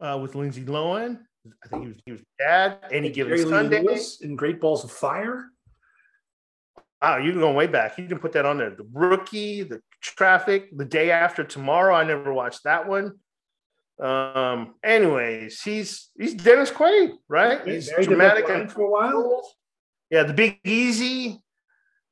uh, 0.00 0.18
with 0.20 0.34
Lindsay 0.34 0.64
Lohan. 0.64 1.20
I 1.64 1.68
think 1.68 1.82
he 1.82 1.88
was 1.88 1.96
he 2.06 2.12
was 2.12 2.22
dad. 2.38 2.78
Any 2.90 3.10
given 3.10 3.38
Sunday 3.48 3.84
in 4.20 4.36
Great 4.36 4.60
Balls 4.60 4.84
of 4.84 4.90
Fire. 4.90 5.50
Wow, 7.00 7.18
you 7.18 7.30
can 7.30 7.40
go 7.40 7.52
way 7.52 7.68
back. 7.68 7.96
You 7.96 8.08
can 8.08 8.18
put 8.18 8.32
that 8.32 8.44
on 8.44 8.58
there. 8.58 8.70
The 8.70 8.88
rookie, 8.92 9.62
the 9.62 9.80
traffic, 10.00 10.76
the 10.76 10.84
day 10.84 11.12
after 11.12 11.44
tomorrow. 11.44 11.94
I 11.94 12.02
never 12.02 12.32
watched 12.32 12.64
that 12.64 12.88
one. 12.88 13.14
Um, 14.00 14.74
anyways, 14.82 15.62
he's 15.62 16.10
he's 16.18 16.34
Dennis 16.34 16.70
Quaid, 16.70 17.12
right? 17.28 17.64
He's 17.66 17.88
Very 17.88 18.04
dramatic 18.04 18.48
and 18.48 18.70
for 18.70 18.82
a 18.82 18.90
while. 18.90 19.42
Yeah, 20.10 20.22
the 20.22 20.32
Big 20.32 20.58
Easy. 20.64 21.42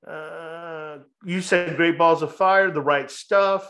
Uh, 0.07 0.99
you 1.25 1.41
said 1.41 1.77
Great 1.77 1.97
Balls 1.97 2.23
of 2.23 2.35
Fire, 2.35 2.71
the 2.71 2.81
right 2.81 3.11
stuff. 3.11 3.67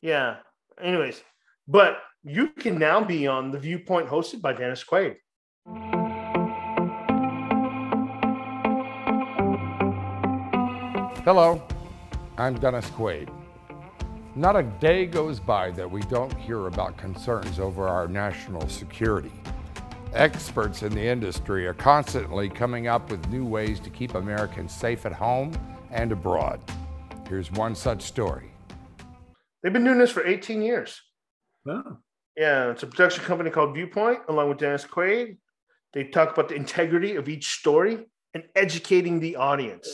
Yeah. 0.00 0.36
Anyways, 0.80 1.22
but 1.68 1.98
you 2.24 2.48
can 2.48 2.78
now 2.78 3.04
be 3.04 3.26
on 3.26 3.50
the 3.50 3.58
Viewpoint 3.58 4.08
hosted 4.08 4.40
by 4.40 4.54
Dennis 4.54 4.82
Quaid. 4.82 5.16
Hello, 11.22 11.62
I'm 12.38 12.58
Dennis 12.58 12.86
Quaid. 12.86 13.28
Not 14.34 14.56
a 14.56 14.62
day 14.62 15.04
goes 15.04 15.38
by 15.38 15.70
that 15.72 15.90
we 15.90 16.00
don't 16.02 16.34
hear 16.34 16.66
about 16.66 16.96
concerns 16.96 17.58
over 17.58 17.86
our 17.86 18.08
national 18.08 18.66
security. 18.68 19.32
Experts 20.14 20.82
in 20.82 20.92
the 20.92 21.06
industry 21.06 21.68
are 21.68 21.74
constantly 21.74 22.48
coming 22.48 22.88
up 22.88 23.10
with 23.12 23.24
new 23.28 23.44
ways 23.44 23.78
to 23.78 23.90
keep 23.90 24.16
Americans 24.16 24.74
safe 24.74 25.06
at 25.06 25.12
home 25.12 25.52
and 25.92 26.10
abroad. 26.10 26.60
Here's 27.28 27.52
one 27.52 27.76
such 27.76 28.02
story. 28.02 28.50
They've 29.62 29.72
been 29.72 29.84
doing 29.84 29.98
this 29.98 30.10
for 30.10 30.26
18 30.26 30.62
years. 30.62 31.00
Wow. 31.64 31.98
Yeah, 32.36 32.72
it's 32.72 32.82
a 32.82 32.88
production 32.88 33.22
company 33.22 33.50
called 33.50 33.72
Viewpoint, 33.72 34.22
along 34.28 34.48
with 34.48 34.58
Dennis 34.58 34.84
Quaid. 34.84 35.36
They 35.92 36.04
talk 36.04 36.32
about 36.32 36.48
the 36.48 36.56
integrity 36.56 37.14
of 37.14 37.28
each 37.28 37.58
story 37.58 38.06
and 38.34 38.42
educating 38.56 39.20
the 39.20 39.36
audience, 39.36 39.88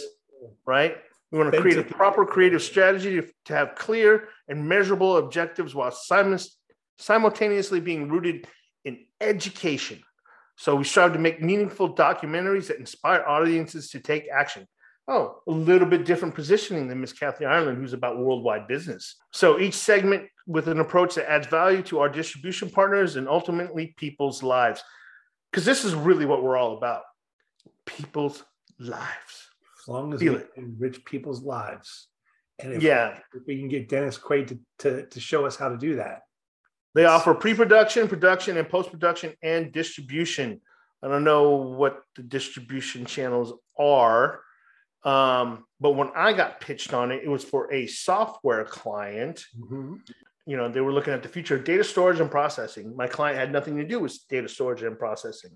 right? 0.66 0.96
We 1.30 1.38
want 1.38 1.52
to 1.52 1.60
create 1.60 1.78
a 1.78 1.84
proper 1.84 2.24
creative 2.24 2.62
strategy 2.62 3.20
to, 3.20 3.28
to 3.46 3.52
have 3.52 3.74
clear 3.74 4.28
and 4.48 4.66
measurable 4.66 5.18
objectives 5.18 5.74
while 5.74 5.90
simultaneously 5.90 7.80
being 7.80 8.08
rooted 8.08 8.46
in 8.86 9.04
education. 9.20 10.02
So 10.56 10.74
we 10.74 10.84
strive 10.84 11.12
to 11.12 11.18
make 11.18 11.42
meaningful 11.42 11.94
documentaries 11.94 12.68
that 12.68 12.78
inspire 12.78 13.22
audiences 13.26 13.90
to 13.90 14.00
take 14.00 14.26
action. 14.32 14.66
Oh, 15.08 15.42
a 15.46 15.50
little 15.50 15.86
bit 15.86 16.06
different 16.06 16.34
positioning 16.34 16.88
than 16.88 17.00
Miss 17.00 17.12
Kathy 17.12 17.44
Ireland, 17.44 17.78
who's 17.78 17.92
about 17.92 18.18
worldwide 18.18 18.66
business. 18.66 19.16
So 19.32 19.60
each 19.60 19.74
segment 19.74 20.28
with 20.46 20.68
an 20.68 20.80
approach 20.80 21.16
that 21.16 21.30
adds 21.30 21.46
value 21.46 21.82
to 21.82 21.98
our 21.98 22.08
distribution 22.08 22.70
partners 22.70 23.16
and 23.16 23.28
ultimately 23.28 23.94
people's 23.98 24.42
lives. 24.42 24.82
Because 25.50 25.64
this 25.64 25.84
is 25.84 25.94
really 25.94 26.24
what 26.24 26.42
we're 26.42 26.56
all 26.56 26.76
about 26.76 27.02
people's 27.84 28.42
lives. 28.78 29.50
As 29.82 29.88
long 29.88 30.12
as 30.14 30.20
Feel 30.20 30.34
we 30.34 30.38
it. 30.40 30.50
enrich 30.56 31.04
people's 31.04 31.42
lives. 31.42 32.08
And 32.58 32.72
if, 32.72 32.82
yeah. 32.82 33.18
if 33.34 33.42
we 33.46 33.58
can 33.58 33.68
get 33.68 33.88
Dennis 33.88 34.18
Quaid 34.18 34.48
to, 34.48 34.58
to, 34.78 35.06
to 35.06 35.20
show 35.20 35.44
us 35.46 35.56
how 35.56 35.68
to 35.68 35.76
do 35.76 35.96
that, 35.96 36.22
they 36.96 37.04
offer 37.04 37.34
pre-production, 37.34 38.08
production, 38.08 38.56
and 38.56 38.66
post-production 38.66 39.34
and 39.42 39.70
distribution. 39.70 40.62
I 41.02 41.08
don't 41.08 41.24
know 41.24 41.50
what 41.56 42.00
the 42.16 42.22
distribution 42.22 43.04
channels 43.04 43.52
are, 43.78 44.40
um, 45.04 45.66
but 45.78 45.90
when 45.90 46.10
I 46.16 46.32
got 46.32 46.62
pitched 46.62 46.94
on 46.94 47.12
it, 47.12 47.22
it 47.22 47.28
was 47.28 47.44
for 47.44 47.70
a 47.70 47.86
software 47.86 48.64
client. 48.64 49.44
Mm-hmm. 49.60 49.96
You 50.46 50.56
know, 50.56 50.70
they 50.70 50.80
were 50.80 50.92
looking 50.92 51.12
at 51.12 51.22
the 51.22 51.28
future 51.28 51.56
of 51.56 51.64
data 51.64 51.84
storage 51.84 52.18
and 52.18 52.30
processing. 52.30 52.96
My 52.96 53.08
client 53.08 53.38
had 53.38 53.52
nothing 53.52 53.76
to 53.76 53.84
do 53.84 54.00
with 54.00 54.18
data 54.30 54.48
storage 54.48 54.82
and 54.82 54.98
processing, 54.98 55.54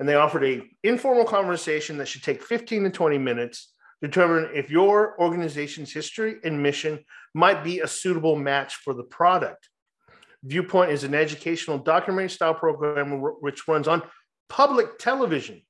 and 0.00 0.08
they 0.08 0.14
offered 0.14 0.44
a 0.44 0.62
informal 0.82 1.26
conversation 1.26 1.98
that 1.98 2.08
should 2.08 2.22
take 2.22 2.42
15 2.42 2.84
to 2.84 2.90
20 2.90 3.18
minutes 3.18 3.74
determine 4.00 4.48
if 4.54 4.70
your 4.70 5.20
organization's 5.20 5.92
history 5.92 6.36
and 6.42 6.62
mission 6.62 7.04
might 7.34 7.62
be 7.62 7.80
a 7.80 7.86
suitable 7.86 8.36
match 8.36 8.76
for 8.76 8.94
the 8.94 9.04
product. 9.04 9.68
Viewpoint 10.44 10.90
is 10.90 11.04
an 11.04 11.14
educational 11.14 11.78
documentary 11.78 12.30
style 12.30 12.54
program 12.54 13.22
which 13.40 13.66
runs 13.66 13.88
on 13.88 14.02
public 14.48 14.98
television 14.98 15.62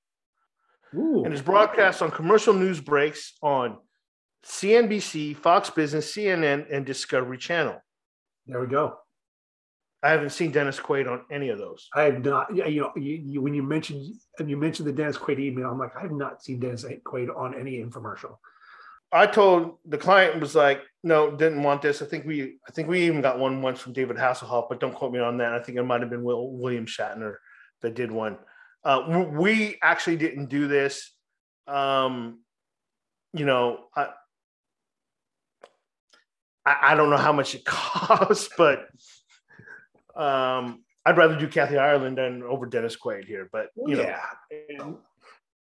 Ooh. 0.94 1.24
and 1.24 1.32
is 1.32 1.42
broadcast 1.42 2.02
on 2.02 2.10
commercial 2.10 2.54
news 2.54 2.80
breaks 2.80 3.34
on 3.42 3.78
CNBC, 4.44 5.36
Fox 5.36 5.70
Business, 5.70 6.12
CNN, 6.12 6.66
and 6.70 6.84
Discovery 6.84 7.38
Channel. 7.38 7.80
There 8.46 8.60
we 8.60 8.66
go. 8.66 8.98
I 10.02 10.10
haven't 10.10 10.30
seen 10.30 10.50
Dennis 10.50 10.78
Quaid 10.78 11.10
on 11.10 11.22
any 11.30 11.48
of 11.48 11.56
those. 11.56 11.88
I 11.94 12.02
have 12.02 12.22
not. 12.22 12.54
You 12.54 12.82
know, 12.82 12.92
you, 12.94 13.22
you, 13.24 13.40
when 13.40 13.54
you 13.54 13.62
mentioned 13.62 14.14
and 14.38 14.50
you 14.50 14.56
mentioned 14.58 14.86
the 14.86 14.92
Dennis 14.92 15.16
Quaid 15.16 15.38
email, 15.38 15.70
I'm 15.70 15.78
like, 15.78 15.96
I 15.96 16.02
have 16.02 16.12
not 16.12 16.42
seen 16.42 16.60
Dennis 16.60 16.84
Quaid 17.06 17.34
on 17.34 17.58
any 17.58 17.82
infomercial. 17.82 18.36
I 19.14 19.26
told 19.26 19.78
the 19.84 19.96
client 19.96 20.40
was 20.40 20.56
like, 20.56 20.82
no, 21.04 21.30
didn't 21.30 21.62
want 21.62 21.82
this. 21.82 22.02
I 22.02 22.06
think 22.06 22.26
we, 22.26 22.58
I 22.66 22.72
think 22.72 22.88
we 22.88 23.06
even 23.06 23.20
got 23.20 23.38
one 23.38 23.62
once 23.62 23.78
from 23.78 23.92
David 23.92 24.16
Hasselhoff, 24.16 24.68
but 24.68 24.80
don't 24.80 24.94
quote 24.94 25.12
me 25.12 25.20
on 25.20 25.38
that. 25.38 25.54
I 25.54 25.60
think 25.60 25.78
it 25.78 25.84
might 25.84 26.00
have 26.00 26.10
been 26.10 26.24
Will, 26.24 26.50
William 26.50 26.84
Shatner 26.84 27.36
that 27.82 27.94
did 27.94 28.10
one. 28.10 28.38
Uh, 28.84 29.28
we 29.32 29.78
actually 29.82 30.16
didn't 30.16 30.46
do 30.46 30.66
this. 30.66 31.12
Um, 31.68 32.40
you 33.32 33.46
know, 33.46 33.84
I, 33.94 34.08
I 36.66 36.94
don't 36.96 37.10
know 37.10 37.16
how 37.16 37.32
much 37.32 37.54
it 37.54 37.64
costs, 37.66 38.48
but 38.58 38.88
um, 40.16 40.82
I'd 41.06 41.16
rather 41.16 41.38
do 41.38 41.46
Kathy 41.46 41.78
Ireland 41.78 42.18
than 42.18 42.42
over 42.42 42.66
Dennis 42.66 42.96
Quaid 42.96 43.26
here. 43.26 43.48
But 43.52 43.68
you 43.76 43.98
yeah. 43.98 44.20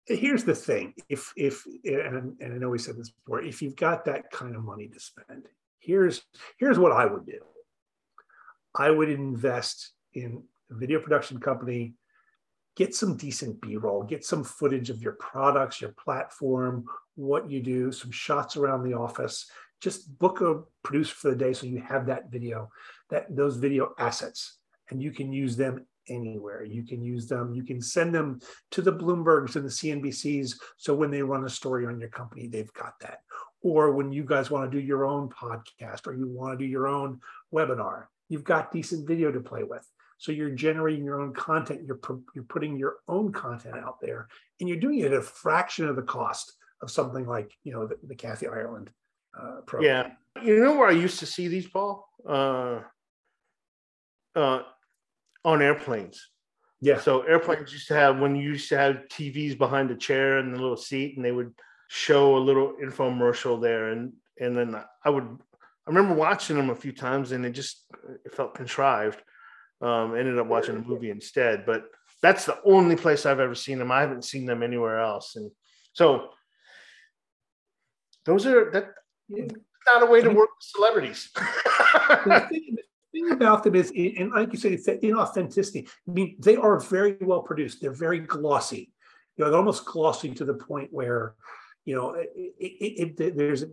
Here's 0.07 0.43
the 0.43 0.55
thing. 0.55 0.93
If 1.09 1.33
if 1.35 1.65
and, 1.83 2.35
and 2.39 2.53
i 2.53 2.57
know 2.57 2.69
we 2.69 2.79
said 2.79 2.97
this 2.97 3.11
before 3.11 3.43
if 3.43 3.61
you've 3.61 3.75
got 3.75 4.05
that 4.05 4.31
kind 4.31 4.55
of 4.55 4.63
money 4.63 4.87
to 4.87 4.99
spend 4.99 5.47
here's 5.79 6.23
here's 6.57 6.79
what 6.79 6.91
i 6.91 7.05
would 7.05 7.25
do. 7.25 7.39
I 8.75 8.91
would 8.91 9.09
invest 9.09 9.91
in 10.13 10.43
a 10.71 10.75
video 10.75 10.99
production 10.99 11.39
company 11.39 11.95
get 12.75 12.93
some 12.93 13.17
decent 13.17 13.59
b-roll 13.61 14.03
get 14.03 14.23
some 14.23 14.43
footage 14.43 14.89
of 14.89 15.01
your 15.01 15.13
products 15.13 15.81
your 15.81 15.93
platform 16.03 16.85
what 17.15 17.49
you 17.49 17.61
do 17.61 17.91
some 17.91 18.11
shots 18.11 18.55
around 18.57 18.83
the 18.83 18.93
office. 18.93 19.49
Just 19.79 20.17
book 20.17 20.41
a 20.41 20.61
producer 20.83 21.13
for 21.13 21.29
the 21.29 21.35
day 21.35 21.53
so 21.53 21.67
you 21.67 21.81
have 21.81 22.07
that 22.07 22.31
video 22.31 22.69
that 23.09 23.35
those 23.35 23.57
video 23.57 23.93
assets 23.99 24.57
and 24.89 25.01
you 25.01 25.11
can 25.11 25.31
use 25.31 25.55
them 25.55 25.85
anywhere. 26.09 26.63
You 26.63 26.83
can 26.83 27.01
use 27.01 27.27
them, 27.27 27.53
you 27.53 27.63
can 27.63 27.81
send 27.81 28.13
them 28.13 28.39
to 28.71 28.81
the 28.81 28.93
Bloombergs 28.93 29.55
and 29.55 29.65
the 29.65 29.69
CNBCs. 29.69 30.55
So 30.77 30.93
when 30.93 31.11
they 31.11 31.21
run 31.21 31.45
a 31.45 31.49
story 31.49 31.85
on 31.85 31.99
your 31.99 32.09
company, 32.09 32.47
they've 32.47 32.73
got 32.73 32.99
that. 33.01 33.19
Or 33.61 33.91
when 33.91 34.11
you 34.11 34.23
guys 34.23 34.51
want 34.51 34.69
to 34.69 34.79
do 34.79 34.85
your 34.85 35.05
own 35.05 35.29
podcast 35.29 36.07
or 36.07 36.15
you 36.15 36.27
want 36.27 36.57
to 36.57 36.65
do 36.65 36.69
your 36.69 36.87
own 36.87 37.19
webinar, 37.53 38.05
you've 38.29 38.43
got 38.43 38.71
decent 38.71 39.07
video 39.07 39.31
to 39.31 39.39
play 39.39 39.63
with. 39.63 39.87
So 40.19 40.31
you're 40.31 40.49
generating 40.49 41.05
your 41.05 41.21
own 41.21 41.33
content, 41.33 41.81
you're, 41.85 41.99
you're 42.33 42.43
putting 42.45 42.75
your 42.75 42.97
own 43.07 43.31
content 43.31 43.75
out 43.77 43.99
there, 44.01 44.27
and 44.59 44.67
you're 44.67 44.79
doing 44.79 44.99
it 44.99 45.11
at 45.11 45.13
a 45.13 45.21
fraction 45.21 45.87
of 45.87 45.95
the 45.95 46.01
cost 46.01 46.53
of 46.81 46.89
something 46.89 47.25
like, 47.25 47.51
you 47.63 47.71
know, 47.71 47.85
the, 47.87 47.97
the 48.03 48.15
Kathy 48.15 48.47
Ireland 48.47 48.89
uh, 49.39 49.61
program. 49.65 50.13
Yeah. 50.35 50.43
You 50.43 50.63
know 50.63 50.75
where 50.75 50.87
I 50.87 50.91
used 50.91 51.19
to 51.19 51.25
see 51.25 51.47
these, 51.47 51.67
Paul? 51.67 52.07
Uh, 52.27 52.81
uh, 54.35 54.61
on 55.47 55.61
airplanes. 55.61 56.29
Yeah. 56.81 56.99
So 56.99 57.21
airplanes 57.21 57.71
used 57.71 57.87
to 57.87 57.95
have 57.95 58.19
when 58.19 58.35
you 58.35 58.51
used 58.51 58.69
to 58.69 58.77
have 58.77 59.07
TVs 59.09 59.57
behind 59.57 59.89
the 59.89 59.95
chair 59.95 60.37
and 60.37 60.53
the 60.53 60.59
little 60.59 60.77
seat, 60.77 61.15
and 61.15 61.25
they 61.25 61.31
would 61.31 61.53
show 61.87 62.35
a 62.35 62.37
little 62.37 62.73
infomercial 62.83 63.59
there, 63.59 63.89
and 63.89 64.11
and 64.39 64.55
then 64.55 64.75
I 65.03 65.09
would 65.09 65.23
I 65.23 65.89
remember 65.89 66.13
watching 66.13 66.57
them 66.57 66.69
a 66.69 66.75
few 66.75 66.91
times, 66.91 67.31
and 67.31 67.45
it 67.45 67.51
just 67.51 67.85
it 68.25 68.35
felt 68.35 68.53
contrived. 68.53 69.23
Um, 69.79 70.15
ended 70.15 70.37
up 70.37 70.47
watching 70.47 70.75
a 70.75 70.81
movie 70.81 71.11
instead, 71.11 71.65
but 71.65 71.85
that's 72.21 72.45
the 72.45 72.59
only 72.65 72.95
place 72.95 73.25
I've 73.25 73.39
ever 73.39 73.55
seen 73.55 73.77
them. 73.77 73.91
I 73.91 74.01
haven't 74.01 74.25
seen 74.25 74.45
them 74.45 74.63
anywhere 74.63 74.99
else, 74.99 75.35
and 75.35 75.49
so 75.93 76.29
those 78.25 78.45
are 78.45 78.69
that. 78.71 78.89
Not 79.29 80.03
a 80.03 80.05
way 80.05 80.21
to 80.21 80.27
work 80.27 80.49
with 80.49 80.63
celebrities. 80.75 81.29
thing 82.49 82.77
about 83.31 83.63
them 83.63 83.75
is, 83.75 83.91
and 83.91 84.31
like 84.31 84.51
you 84.51 84.59
said, 84.59 84.73
it's 84.73 84.85
that 84.85 85.01
inauthenticity. 85.01 85.87
I 86.07 86.11
mean, 86.11 86.35
they 86.39 86.55
are 86.55 86.79
very 86.79 87.17
well 87.21 87.41
produced. 87.41 87.81
They're 87.81 87.91
very 87.91 88.19
glossy. 88.19 88.91
You 89.35 89.43
know, 89.43 89.51
they're 89.51 89.59
almost 89.59 89.85
glossy 89.85 90.33
to 90.33 90.45
the 90.45 90.53
point 90.53 90.89
where, 90.91 91.35
you 91.85 91.95
know, 91.95 92.13
it, 92.13 92.29
it, 92.59 93.19
it, 93.19 93.37
there's 93.37 93.65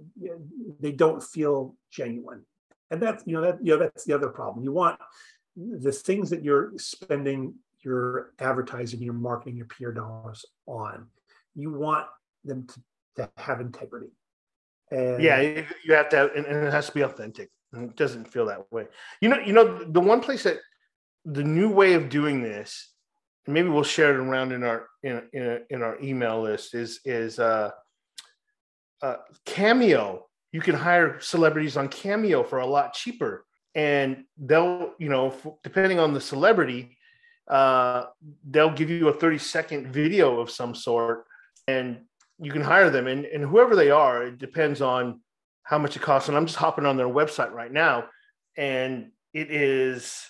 they 0.81 0.93
don't 0.93 1.23
feel 1.23 1.75
genuine, 1.91 2.45
and 2.91 3.01
that's 3.01 3.25
you 3.27 3.35
know 3.35 3.43
that 3.43 3.65
you 3.65 3.73
know 3.73 3.79
that's 3.79 4.05
the 4.05 4.13
other 4.13 4.29
problem. 4.29 4.65
You 4.65 4.73
want 4.73 5.01
the 5.57 5.93
things 5.93 6.31
that 6.31 6.45
you're 6.45 6.73
spending 6.77 7.55
your 7.81 8.33
advertising, 8.39 9.03
your 9.03 9.15
marketing, 9.15 9.57
your 9.57 9.67
PR 9.67 9.91
dollars 9.91 10.45
on. 10.67 11.07
You 11.55 11.73
want 11.73 12.07
them 12.45 12.67
to 12.67 12.81
to 13.17 13.31
have 13.37 13.61
integrity. 13.61 14.11
And 14.91 15.23
yeah, 15.23 15.41
you 15.85 15.95
have 15.95 16.09
to, 16.11 16.33
and 16.35 16.47
it 16.47 16.73
has 16.73 16.87
to 16.87 16.93
be 16.93 17.01
authentic. 17.01 17.51
It 17.77 17.97
doesn't 17.97 18.29
feel 18.29 18.47
that 18.47 18.71
way. 18.73 18.87
You 19.21 19.29
know, 19.29 19.39
you 19.39 19.53
know, 19.53 19.85
the 19.85 20.01
one 20.01 20.21
place 20.21 20.45
that 20.45 20.59
the 21.25 21.45
new 21.45 21.71
way 21.71 21.95
of 21.95 22.09
doing 22.09 22.43
this, 22.43 22.91
maybe 23.47 23.69
we'll 23.69 23.83
share 23.83 24.15
it 24.15 24.21
around 24.21 24.53
in 24.53 24.63
our 24.63 24.87
in 25.03 25.23
in, 25.33 25.61
in 25.71 25.83
our 25.83 26.01
email 26.03 26.43
list 26.43 26.75
is 26.75 27.01
is 27.05 27.39
uh, 27.39 27.71
uh, 29.03 29.17
Cameo. 29.45 30.27
You 30.53 30.61
can 30.61 30.75
hire 30.75 31.21
celebrities 31.21 31.77
on 31.77 31.89
Cameo 31.89 32.45
for 32.45 32.59
a 32.59 32.67
lot 32.67 32.95
cheaper, 32.95 33.45
and 33.75 34.25
they'll 34.39 34.93
you 34.99 35.09
know 35.09 35.35
depending 35.63 35.99
on 35.99 36.13
the 36.13 36.21
celebrity, 36.21 36.97
uh, 37.49 38.05
they'll 38.49 38.71
give 38.71 38.91
you 38.91 39.09
a 39.09 39.13
thirty 39.13 39.39
second 39.39 39.93
video 39.93 40.41
of 40.41 40.51
some 40.51 40.75
sort, 40.75 41.25
and 41.67 42.01
you 42.39 42.51
can 42.51 42.63
hire 42.63 42.91
them 42.91 43.07
and, 43.07 43.25
and 43.27 43.45
whoever 43.45 43.77
they 43.77 43.91
are 43.91 44.25
it 44.25 44.39
depends 44.39 44.83
on 44.83 45.21
how 45.65 45.79
much 45.79 45.97
it 45.97 46.03
costs. 46.03 46.29
And 46.29 46.37
i'm 46.37 46.47
just 46.47 46.59
hopping 46.59 46.87
on 46.87 46.97
their 46.97 47.09
website 47.09 47.53
right 47.53 47.73
now. 47.73 48.07
And 48.57 49.11
it 49.33 49.51
is 49.51 50.27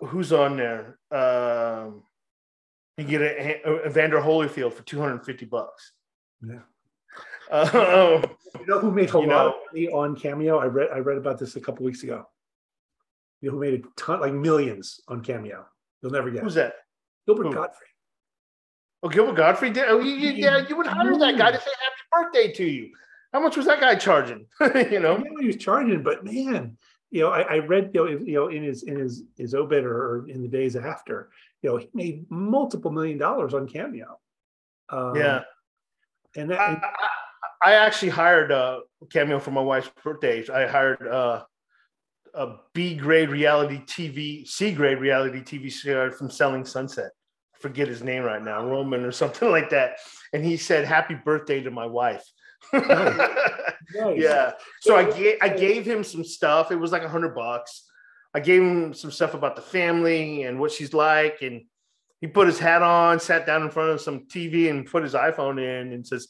who's 0.00 0.32
on 0.32 0.56
there? 0.56 0.98
Um, 1.10 2.02
you 2.96 3.04
get 3.04 3.20
a, 3.20 3.86
Evander 3.86 4.20
Holyfield 4.20 4.72
for 4.72 4.82
250 4.82 5.46
bucks. 5.46 5.92
Yeah. 6.42 6.60
Um, 7.50 8.24
you 8.58 8.66
know 8.66 8.78
who 8.78 8.90
made 8.90 9.10
a 9.10 9.18
lot 9.18 9.26
know, 9.26 9.48
of 9.48 9.54
money 9.72 9.88
on 9.88 10.16
cameo? 10.16 10.58
I 10.58 10.66
read 10.66 10.88
i 10.92 10.98
read 10.98 11.18
about 11.18 11.38
this 11.38 11.56
a 11.56 11.60
couple 11.60 11.84
weeks 11.84 12.02
ago. 12.02 12.26
You 13.40 13.50
know 13.50 13.56
who 13.56 13.60
made 13.60 13.74
a 13.74 14.00
ton 14.00 14.20
like 14.20 14.32
millions 14.32 15.00
on 15.08 15.22
cameo? 15.22 15.66
You'll 16.00 16.12
never 16.12 16.30
get 16.30 16.42
who's 16.42 16.54
that? 16.54 16.74
Gilbert 17.26 17.48
who? 17.48 17.52
Gottfried 17.52 17.88
Oh, 19.02 19.08
Gilbert 19.08 19.34
Gottfried 19.36 19.72
did. 19.72 19.84
Oh, 19.88 19.98
you, 19.98 20.14
you, 20.14 20.30
yeah, 20.30 20.66
you 20.68 20.76
would 20.76 20.86
hire 20.86 21.18
that 21.18 21.36
guy 21.36 21.50
to 21.50 21.58
say 21.58 21.70
happy 21.80 22.02
birthday 22.12 22.52
to 22.52 22.64
you. 22.64 22.90
How 23.32 23.40
much 23.40 23.56
was 23.56 23.66
that 23.66 23.80
guy 23.80 23.94
charging? 23.94 24.46
you 24.60 25.00
know, 25.00 25.16
I 25.16 25.40
he 25.40 25.46
was 25.46 25.56
charging, 25.56 26.02
but 26.02 26.24
man, 26.24 26.76
you 27.10 27.22
know, 27.22 27.30
I, 27.30 27.42
I 27.42 27.58
read 27.58 27.90
you 27.94 28.04
know, 28.04 28.10
you 28.10 28.34
know 28.34 28.48
in 28.48 28.62
his 28.62 28.82
in 28.82 28.98
his 28.98 29.24
his 29.36 29.54
obit 29.54 29.84
or 29.84 30.28
in 30.28 30.42
the 30.42 30.48
days 30.48 30.76
after, 30.76 31.30
you 31.62 31.70
know, 31.70 31.76
he 31.78 31.88
made 31.94 32.30
multiple 32.30 32.90
million 32.90 33.18
dollars 33.18 33.54
on 33.54 33.66
Cameo. 33.66 34.18
Um, 34.90 35.16
yeah, 35.16 35.42
and 36.36 36.50
that. 36.50 36.60
I, 36.60 36.72
I, 37.64 37.72
I 37.72 37.72
actually 37.74 38.10
hired 38.10 38.50
uh, 38.50 38.80
Cameo 39.10 39.38
for 39.38 39.52
my 39.52 39.60
wife's 39.60 39.90
birthday. 40.02 40.44
I 40.52 40.66
hired 40.66 41.06
uh, 41.06 41.44
a 42.34 42.56
B 42.74 42.94
grade 42.94 43.30
reality 43.30 43.80
TV, 43.86 44.46
C 44.46 44.72
grade 44.72 44.98
reality 44.98 45.40
TV 45.40 45.70
star 45.70 46.10
from 46.10 46.28
Selling 46.28 46.64
Sunset 46.64 47.12
forget 47.62 47.88
his 47.88 48.02
name 48.02 48.24
right 48.24 48.42
now, 48.42 48.66
Roman 48.66 49.04
or 49.04 49.12
something 49.12 49.48
like 49.50 49.70
that. 49.70 49.96
And 50.34 50.44
he 50.44 50.58
said, 50.58 50.84
Happy 50.84 51.14
birthday 51.14 51.62
to 51.62 51.70
my 51.70 51.86
wife. 51.86 52.24
nice. 52.72 54.16
Yeah. 54.16 54.52
So 54.80 54.96
I 54.96 55.10
gave 55.10 55.38
I 55.42 55.48
gave 55.48 55.84
him 55.84 56.04
some 56.04 56.24
stuff. 56.24 56.70
It 56.70 56.76
was 56.76 56.92
like 56.92 57.02
a 57.02 57.08
hundred 57.08 57.34
bucks. 57.34 57.88
I 58.34 58.40
gave 58.40 58.62
him 58.62 58.94
some 58.94 59.10
stuff 59.10 59.34
about 59.34 59.56
the 59.56 59.62
family 59.62 60.44
and 60.44 60.58
what 60.58 60.72
she's 60.72 60.94
like. 60.94 61.42
And 61.42 61.64
he 62.20 62.26
put 62.26 62.46
his 62.46 62.58
hat 62.58 62.82
on, 62.82 63.20
sat 63.20 63.46
down 63.46 63.62
in 63.62 63.70
front 63.70 63.90
of 63.90 64.00
some 64.00 64.26
TV 64.26 64.70
and 64.70 64.86
put 64.86 65.02
his 65.02 65.14
iPhone 65.14 65.58
in 65.58 65.92
and 65.92 66.06
says, 66.06 66.28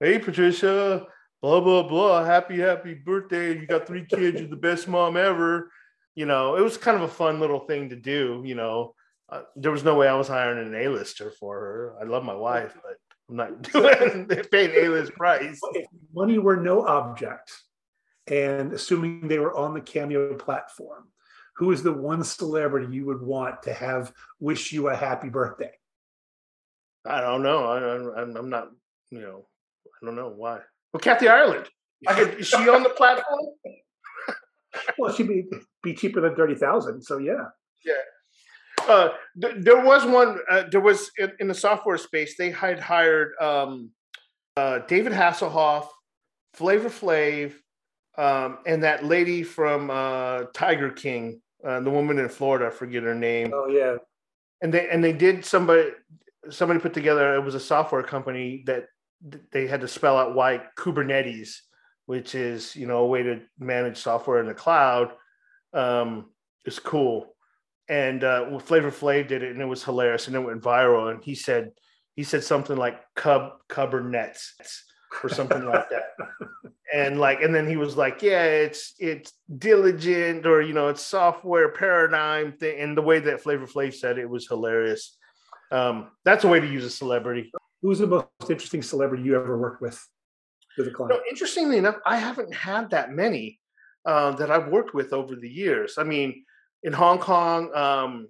Hey 0.00 0.18
Patricia, 0.18 1.06
blah, 1.42 1.60
blah, 1.60 1.82
blah. 1.82 2.24
Happy, 2.24 2.58
happy 2.58 2.94
birthday. 2.94 3.58
You 3.58 3.66
got 3.66 3.86
three 3.86 4.04
kids, 4.04 4.40
you're 4.40 4.48
the 4.48 4.56
best 4.56 4.88
mom 4.88 5.16
ever. 5.16 5.70
You 6.14 6.26
know, 6.26 6.56
it 6.56 6.62
was 6.62 6.76
kind 6.76 6.96
of 6.96 7.02
a 7.02 7.08
fun 7.08 7.40
little 7.40 7.60
thing 7.60 7.90
to 7.90 7.96
do, 7.96 8.42
you 8.44 8.54
know. 8.54 8.94
Uh, 9.28 9.42
there 9.56 9.72
was 9.72 9.84
no 9.84 9.94
way 9.94 10.08
I 10.08 10.14
was 10.14 10.28
hiring 10.28 10.66
an 10.66 10.74
A-lister 10.74 11.30
for 11.30 11.58
her. 11.58 11.96
I 12.00 12.04
love 12.04 12.24
my 12.24 12.34
wife, 12.34 12.74
but 12.74 12.96
I'm 13.28 13.36
not 13.36 13.62
doing 13.62 14.26
paying 14.50 14.84
A-list 14.84 15.12
price. 15.14 15.60
If 15.72 15.86
money 16.14 16.38
were 16.38 16.56
no 16.56 16.86
object, 16.86 17.52
and 18.26 18.72
assuming 18.72 19.28
they 19.28 19.38
were 19.38 19.56
on 19.56 19.74
the 19.74 19.80
Cameo 19.80 20.34
platform, 20.34 21.08
who 21.56 21.72
is 21.72 21.82
the 21.82 21.92
one 21.92 22.24
celebrity 22.24 22.94
you 22.94 23.06
would 23.06 23.22
want 23.22 23.62
to 23.62 23.72
have 23.72 24.12
wish 24.40 24.72
you 24.72 24.88
a 24.88 24.96
happy 24.96 25.28
birthday? 25.28 25.72
I 27.06 27.20
don't 27.20 27.42
know. 27.42 28.12
I, 28.16 28.22
am 28.22 28.50
not. 28.50 28.70
You 29.10 29.20
know, 29.20 29.46
I 29.86 30.06
don't 30.06 30.16
know 30.16 30.32
why. 30.34 30.60
Well, 30.92 31.00
Kathy 31.00 31.28
Ireland. 31.28 31.68
I 32.06 32.14
could, 32.14 32.40
is 32.40 32.48
she 32.48 32.68
on 32.68 32.82
the 32.82 32.90
platform? 32.90 33.40
well, 34.98 35.12
she'd 35.12 35.28
be 35.28 35.44
be 35.82 35.94
cheaper 35.94 36.20
than 36.20 36.34
thirty 36.34 36.54
thousand. 36.54 37.02
So 37.02 37.18
yeah. 37.18 37.44
Yeah. 37.84 37.94
Uh, 38.88 39.10
th- 39.40 39.56
there 39.58 39.80
was 39.80 40.04
one. 40.04 40.38
Uh, 40.50 40.64
there 40.70 40.80
was 40.80 41.10
in, 41.18 41.32
in, 41.40 41.48
the 41.48 41.54
software 41.54 41.98
space. 41.98 42.36
They 42.36 42.50
had 42.50 42.78
hired 42.78 43.32
um, 43.40 43.90
uh, 44.56 44.80
David 44.80 45.12
Hasselhoff, 45.12 45.88
Flavor 46.54 46.90
Flav, 46.90 47.52
um, 48.18 48.58
and 48.66 48.82
that 48.82 49.04
lady 49.04 49.42
from 49.42 49.90
uh, 49.90 50.44
Tiger 50.54 50.90
King, 50.90 51.40
uh, 51.66 51.80
the 51.80 51.90
woman 51.90 52.18
in 52.18 52.28
Florida. 52.28 52.66
I 52.66 52.70
forget 52.70 53.02
her 53.02 53.14
name. 53.14 53.52
Oh 53.54 53.68
yeah. 53.68 53.96
And 54.60 54.72
they 54.72 54.88
and 54.88 55.02
they 55.02 55.12
did 55.12 55.44
somebody 55.44 55.90
somebody 56.50 56.80
put 56.80 56.94
together. 56.94 57.34
It 57.34 57.44
was 57.44 57.54
a 57.54 57.60
software 57.60 58.02
company 58.02 58.64
that 58.66 58.86
they 59.52 59.66
had 59.66 59.80
to 59.80 59.88
spell 59.88 60.18
out 60.18 60.34
why 60.34 60.62
Kubernetes, 60.76 61.56
which 62.06 62.34
is 62.34 62.76
you 62.76 62.86
know 62.86 62.98
a 62.98 63.06
way 63.06 63.22
to 63.22 63.40
manage 63.58 63.98
software 63.98 64.40
in 64.40 64.46
the 64.46 64.54
cloud, 64.54 65.12
um, 65.72 66.30
is 66.64 66.78
cool 66.78 67.33
and 67.88 68.24
uh, 68.24 68.58
Flavor 68.60 68.90
Flav 68.90 69.28
did 69.28 69.42
it, 69.42 69.52
and 69.52 69.60
it 69.60 69.66
was 69.66 69.84
hilarious, 69.84 70.26
and 70.26 70.36
it 70.36 70.40
went 70.40 70.62
viral. 70.62 71.10
And 71.10 71.22
he 71.22 71.34
said 71.34 71.72
he 72.16 72.22
said 72.22 72.44
something 72.44 72.76
like 72.76 73.00
"cub 73.14 73.52
cubber 73.68 74.02
nets" 74.02 74.54
or 75.22 75.28
something 75.28 75.64
like 75.64 75.88
that, 75.90 76.04
and 76.94 77.20
like, 77.20 77.42
and 77.42 77.54
then 77.54 77.68
he 77.68 77.76
was 77.76 77.96
like, 77.96 78.22
"Yeah, 78.22 78.44
it's 78.44 78.94
it's 78.98 79.32
diligent, 79.58 80.46
or 80.46 80.62
you 80.62 80.72
know, 80.72 80.88
it's 80.88 81.02
software 81.02 81.70
paradigm 81.72 82.52
thing." 82.52 82.80
And 82.80 82.96
the 82.96 83.02
way 83.02 83.18
that 83.20 83.42
Flavor 83.42 83.66
Flav 83.66 83.94
said 83.94 84.18
it 84.18 84.28
was 84.28 84.48
hilarious. 84.48 85.16
Um, 85.70 86.08
that's 86.24 86.44
a 86.44 86.48
way 86.48 86.60
to 86.60 86.66
use 86.66 86.84
a 86.84 86.90
celebrity. 86.90 87.50
Who's 87.82 87.98
the 87.98 88.06
most 88.06 88.28
interesting 88.48 88.82
celebrity 88.82 89.24
you 89.24 89.36
ever 89.36 89.58
worked 89.58 89.82
with 89.82 90.00
with 90.78 90.88
a 90.88 90.90
client? 90.90 91.14
No, 91.14 91.20
interestingly 91.28 91.76
enough, 91.76 91.96
I 92.06 92.16
haven't 92.16 92.54
had 92.54 92.90
that 92.90 93.12
many 93.12 93.60
uh, 94.06 94.32
that 94.32 94.50
I've 94.50 94.68
worked 94.68 94.94
with 94.94 95.12
over 95.12 95.36
the 95.36 95.50
years. 95.50 95.98
I 95.98 96.04
mean 96.04 96.44
in 96.84 96.92
Hong 96.92 97.18
Kong, 97.18 97.74
um, 97.74 98.28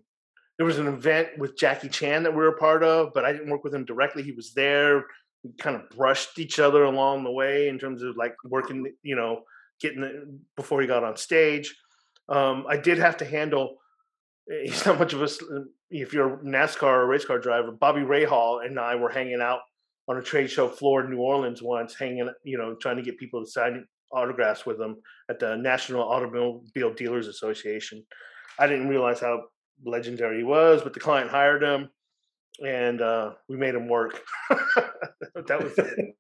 there 0.57 0.67
was 0.67 0.79
an 0.79 0.87
event 0.87 1.29
with 1.37 1.59
Jackie 1.59 1.88
Chan 1.88 2.23
that 2.23 2.31
we 2.31 2.38
were 2.38 2.49
a 2.49 2.59
part 2.59 2.85
of, 2.85 3.12
but 3.12 3.25
I 3.25 3.33
didn't 3.33 3.51
work 3.51 3.64
with 3.64 3.75
him 3.75 3.85
directly. 3.85 4.23
He 4.23 4.33
was 4.33 4.55
there. 4.55 5.05
We 5.43 5.51
kind 5.59 5.77
of 5.77 5.90
brushed 5.90 6.38
each 6.38 6.61
other 6.61 6.85
along 6.85 7.25
the 7.25 7.33
way 7.33 7.69
in 7.69 7.79
terms 7.79 8.03
of 8.03 8.17
like 8.17 8.35
working, 8.45 8.87
you 9.03 9.17
know, 9.17 9.43
getting 9.81 10.01
the, 10.01 10.38
before 10.57 10.81
he 10.81 10.87
got 10.87 11.03
on 11.03 11.17
stage. 11.17 11.77
Um, 12.29 12.64
I 12.69 12.77
did 12.77 12.99
have 12.99 13.17
to 13.19 13.25
handle. 13.25 13.77
Eh, 14.51 14.67
he's 14.67 14.87
not 14.87 15.01
much 15.01 15.12
of 15.12 15.23
a. 15.23 15.29
If 15.90 16.12
you're 16.12 16.35
a 16.35 16.38
NASCAR 16.38 16.83
or 16.83 17.07
race 17.07 17.25
car 17.25 17.38
driver, 17.38 17.73
Bobby 17.73 18.01
Rahal 18.01 18.64
and 18.64 18.79
I 18.79 18.95
were 18.95 19.11
hanging 19.11 19.40
out 19.40 19.61
on 20.09 20.17
a 20.17 20.23
trade 20.23 20.51
show 20.51 20.69
floor 20.69 21.05
in 21.05 21.11
New 21.11 21.19
Orleans 21.19 21.62
once, 21.62 21.95
hanging, 21.95 22.31
you 22.45 22.59
know, 22.59 22.75
trying 22.75 22.97
to 22.97 23.03
get 23.03 23.19
people 23.19 23.45
to 23.45 23.51
sign 23.51 23.87
autographs 24.12 24.64
with 24.64 24.81
him 24.81 24.97
at 25.29 25.40
the 25.40 25.57
National 25.57 26.03
Automobile 26.03 26.95
Dealers 26.95 27.27
Association. 27.27 28.05
I 28.59 28.67
didn't 28.67 28.88
realize 28.88 29.21
how 29.21 29.45
legendary 29.85 30.38
he 30.38 30.45
was, 30.45 30.83
but 30.83 30.95
the 30.95 31.01
client 31.01 31.31
hired 31.31 31.62
him 31.62 31.90
and 32.64 33.01
uh, 33.01 33.33
we 33.49 33.57
made 33.57 33.75
him 33.75 33.88
work. 33.88 34.23
that 34.51 35.62
was 35.62 35.73
it. 35.79 36.17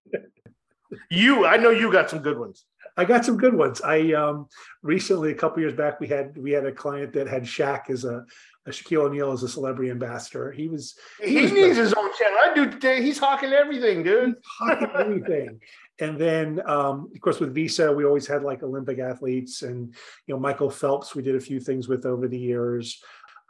you, 1.10 1.46
I 1.46 1.56
know 1.56 1.70
you 1.70 1.92
got 1.92 2.10
some 2.10 2.20
good 2.20 2.38
ones. 2.38 2.64
I 2.96 3.04
got 3.04 3.24
some 3.24 3.36
good 3.36 3.54
ones. 3.54 3.80
I 3.80 4.12
um, 4.12 4.48
recently, 4.82 5.32
a 5.32 5.34
couple 5.34 5.60
years 5.60 5.74
back, 5.74 5.98
we 5.98 6.06
had 6.06 6.36
we 6.38 6.52
had 6.52 6.64
a 6.64 6.72
client 6.72 7.12
that 7.14 7.26
had 7.26 7.42
Shaq 7.42 7.90
as 7.90 8.04
a 8.04 8.24
Shaquille 8.70 9.04
O'Neal 9.04 9.32
as 9.32 9.42
a 9.42 9.48
celebrity 9.48 9.90
ambassador. 9.90 10.50
He 10.50 10.68
was 10.68 10.94
he, 11.20 11.30
he 11.30 11.42
was 11.42 11.52
needs 11.52 11.76
his 11.76 11.92
own 11.92 12.10
channel. 12.18 12.38
I 12.42 12.54
do 12.54 12.70
today. 12.70 13.02
He's 13.02 13.18
hawking 13.18 13.52
everything, 13.52 14.02
dude. 14.02 14.36
Hawking 14.58 14.88
everything. 14.98 15.60
And 16.00 16.18
then, 16.18 16.60
um, 16.68 17.10
of 17.14 17.20
course, 17.20 17.38
with 17.38 17.54
Visa, 17.54 17.92
we 17.92 18.04
always 18.04 18.26
had 18.26 18.42
like 18.42 18.62
Olympic 18.62 18.98
athletes, 18.98 19.62
and 19.62 19.94
you 20.26 20.34
know 20.34 20.40
Michael 20.40 20.70
Phelps. 20.70 21.14
We 21.14 21.22
did 21.22 21.36
a 21.36 21.40
few 21.40 21.60
things 21.60 21.88
with 21.88 22.06
over 22.06 22.26
the 22.26 22.38
years. 22.38 23.00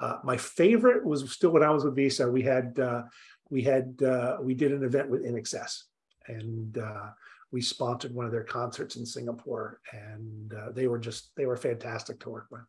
Uh, 0.00 0.18
my 0.24 0.36
favorite 0.36 1.04
was 1.04 1.30
still 1.32 1.50
when 1.50 1.62
I 1.62 1.70
was 1.70 1.84
with 1.84 1.96
Visa. 1.96 2.30
We 2.30 2.42
had 2.42 2.78
uh, 2.78 3.02
we 3.50 3.62
had 3.62 4.02
uh, 4.02 4.38
we 4.42 4.54
did 4.54 4.72
an 4.72 4.82
event 4.82 5.08
with 5.08 5.24
INXS, 5.24 5.84
and 6.26 6.76
uh, 6.76 7.10
we 7.52 7.60
sponsored 7.60 8.12
one 8.14 8.26
of 8.26 8.32
their 8.32 8.44
concerts 8.44 8.96
in 8.96 9.06
Singapore, 9.06 9.80
and 9.92 10.52
uh, 10.52 10.72
they 10.72 10.88
were 10.88 10.98
just 10.98 11.30
they 11.36 11.46
were 11.46 11.56
fantastic 11.56 12.18
to 12.20 12.30
work 12.30 12.46
with. 12.50 12.62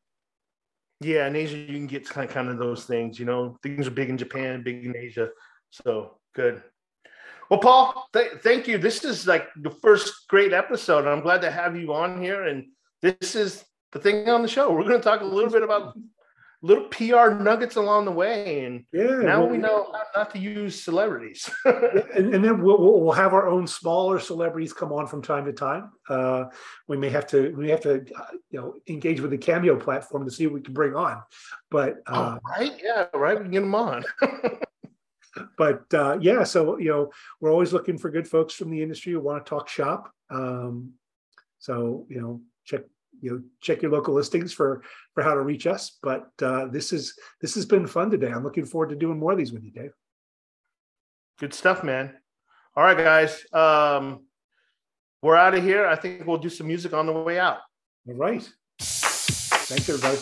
Yeah, 1.02 1.28
in 1.28 1.36
Asia, 1.36 1.58
you 1.58 1.74
can 1.74 1.88
get 1.88 2.08
kind 2.08 2.28
of, 2.28 2.34
kind 2.34 2.50
of 2.50 2.58
those 2.58 2.86
things. 2.86 3.20
You 3.20 3.26
know, 3.26 3.58
things 3.62 3.88
are 3.88 3.92
big 3.92 4.10
in 4.10 4.18
Japan, 4.18 4.64
big 4.64 4.86
in 4.86 4.96
Asia. 4.96 5.30
So 5.72 6.18
good. 6.34 6.64
Well, 7.50 7.60
Paul, 7.60 8.08
th- 8.14 8.42
thank 8.42 8.68
you. 8.68 8.78
This 8.78 9.04
is 9.04 9.28
like 9.28 9.48
the 9.62 9.70
first 9.70 10.28
great 10.30 10.54
episode. 10.54 11.06
I'm 11.06 11.22
glad 11.22 11.42
to 11.42 11.52
have 11.52 11.76
you 11.76 11.94
on 11.94 12.22
here. 12.22 12.44
And 12.44 12.68
this 13.02 13.36
is 13.36 13.64
the 13.92 14.00
thing 14.00 14.30
on 14.30 14.42
the 14.42 14.48
show. 14.48 14.72
We're 14.72 14.84
going 14.84 14.98
to 14.98 15.04
talk 15.04 15.22
a 15.22 15.26
little 15.26 15.52
bit 15.52 15.64
about 15.64 15.96
little 16.66 16.86
PR 16.86 17.30
nuggets 17.30 17.76
along 17.76 18.06
the 18.06 18.12
way, 18.12 18.66
and 18.66 18.86
yeah, 18.92 19.22
now 19.22 19.42
well, 19.42 19.50
we 19.50 19.58
know 19.58 19.94
how 19.94 20.22
not 20.22 20.32
to 20.32 20.40
use 20.40 20.82
celebrities. 20.82 21.48
and, 21.66 22.34
and, 22.34 22.44
then 22.44 22.62
we'll, 22.62 23.02
we'll 23.02 23.14
have 23.14 23.34
our 23.34 23.48
own 23.48 23.68
smaller 23.68 24.20
celebrities 24.20 24.74
come 24.74 24.92
on 24.92 25.06
from 25.06 25.22
time 25.22 25.46
to 25.46 25.54
time. 25.54 25.92
Uh, 26.10 26.46
we 26.88 26.98
may 26.98 27.10
have 27.10 27.28
to 27.28 27.54
we 27.56 27.70
have 27.70 27.82
to 27.82 28.04
uh, 28.16 28.32
you 28.50 28.60
know 28.60 28.74
engage 28.88 29.22
with 29.22 29.30
the 29.30 29.38
Cameo 29.38 29.78
platform 29.78 30.26
to 30.26 30.32
see 30.32 30.48
what 30.48 30.56
we 30.56 30.62
can 30.62 30.74
bring 30.74 30.96
on. 30.96 31.22
But 31.70 31.98
uh, 32.08 32.38
oh, 32.38 32.50
right, 32.50 32.74
yeah, 32.84 33.06
right, 33.14 33.38
we 33.38 33.44
can 33.44 33.52
get 33.52 33.62
them 33.62 33.76
on. 33.76 34.04
but 35.58 35.94
uh, 35.94 36.18
yeah, 36.20 36.44
so 36.44 36.80
you 36.80 36.90
know 36.90 37.12
we're 37.40 37.52
always 37.52 37.74
looking 37.74 38.00
for 38.00 38.10
good 38.10 38.28
folks 38.28 38.56
from 38.56 38.72
the 38.72 38.82
industry 38.82 39.14
who 39.14 39.20
want 39.20 39.46
to 39.46 39.50
talk 39.50 39.70
shop. 39.70 40.12
Um, 40.32 40.94
so 41.60 42.08
you 42.10 42.20
know 42.20 42.42
check 42.66 42.82
you 43.26 43.32
know 43.32 43.42
check 43.60 43.82
your 43.82 43.92
local 43.92 44.14
listings 44.14 44.54
for 44.54 44.84
for 45.14 45.24
how 45.24 45.34
to 45.34 45.42
reach 45.42 45.66
us. 45.68 45.98
But 46.02 46.30
uh, 46.42 46.68
this 46.68 46.94
is 46.94 47.18
this 47.42 47.56
has 47.56 47.66
been 47.66 47.88
fun 47.88 48.12
today. 48.12 48.32
I'm 48.32 48.44
looking 48.44 48.66
forward 48.66 48.90
to 48.90 48.96
doing 48.96 49.20
more 49.20 49.32
of 49.32 49.38
these 49.38 49.52
with 49.52 49.64
you 49.64 49.72
dave. 49.72 49.92
Good 51.40 51.54
stuff 51.54 51.84
man. 51.84 52.14
All 52.76 52.84
right 52.84 52.98
guys 52.98 53.46
um 53.52 54.26
we're 55.22 55.36
out 55.36 55.56
of 55.56 55.64
here. 55.64 55.88
I 55.88 55.96
think 55.96 56.28
we'll 56.28 56.38
do 56.38 56.50
some 56.50 56.68
music 56.68 56.94
on 56.94 57.08
the 57.08 57.12
way 57.12 57.40
out. 57.40 57.58
All 58.08 58.14
right. 58.14 58.48
Thanks 58.80 59.90
everybody 59.90 60.20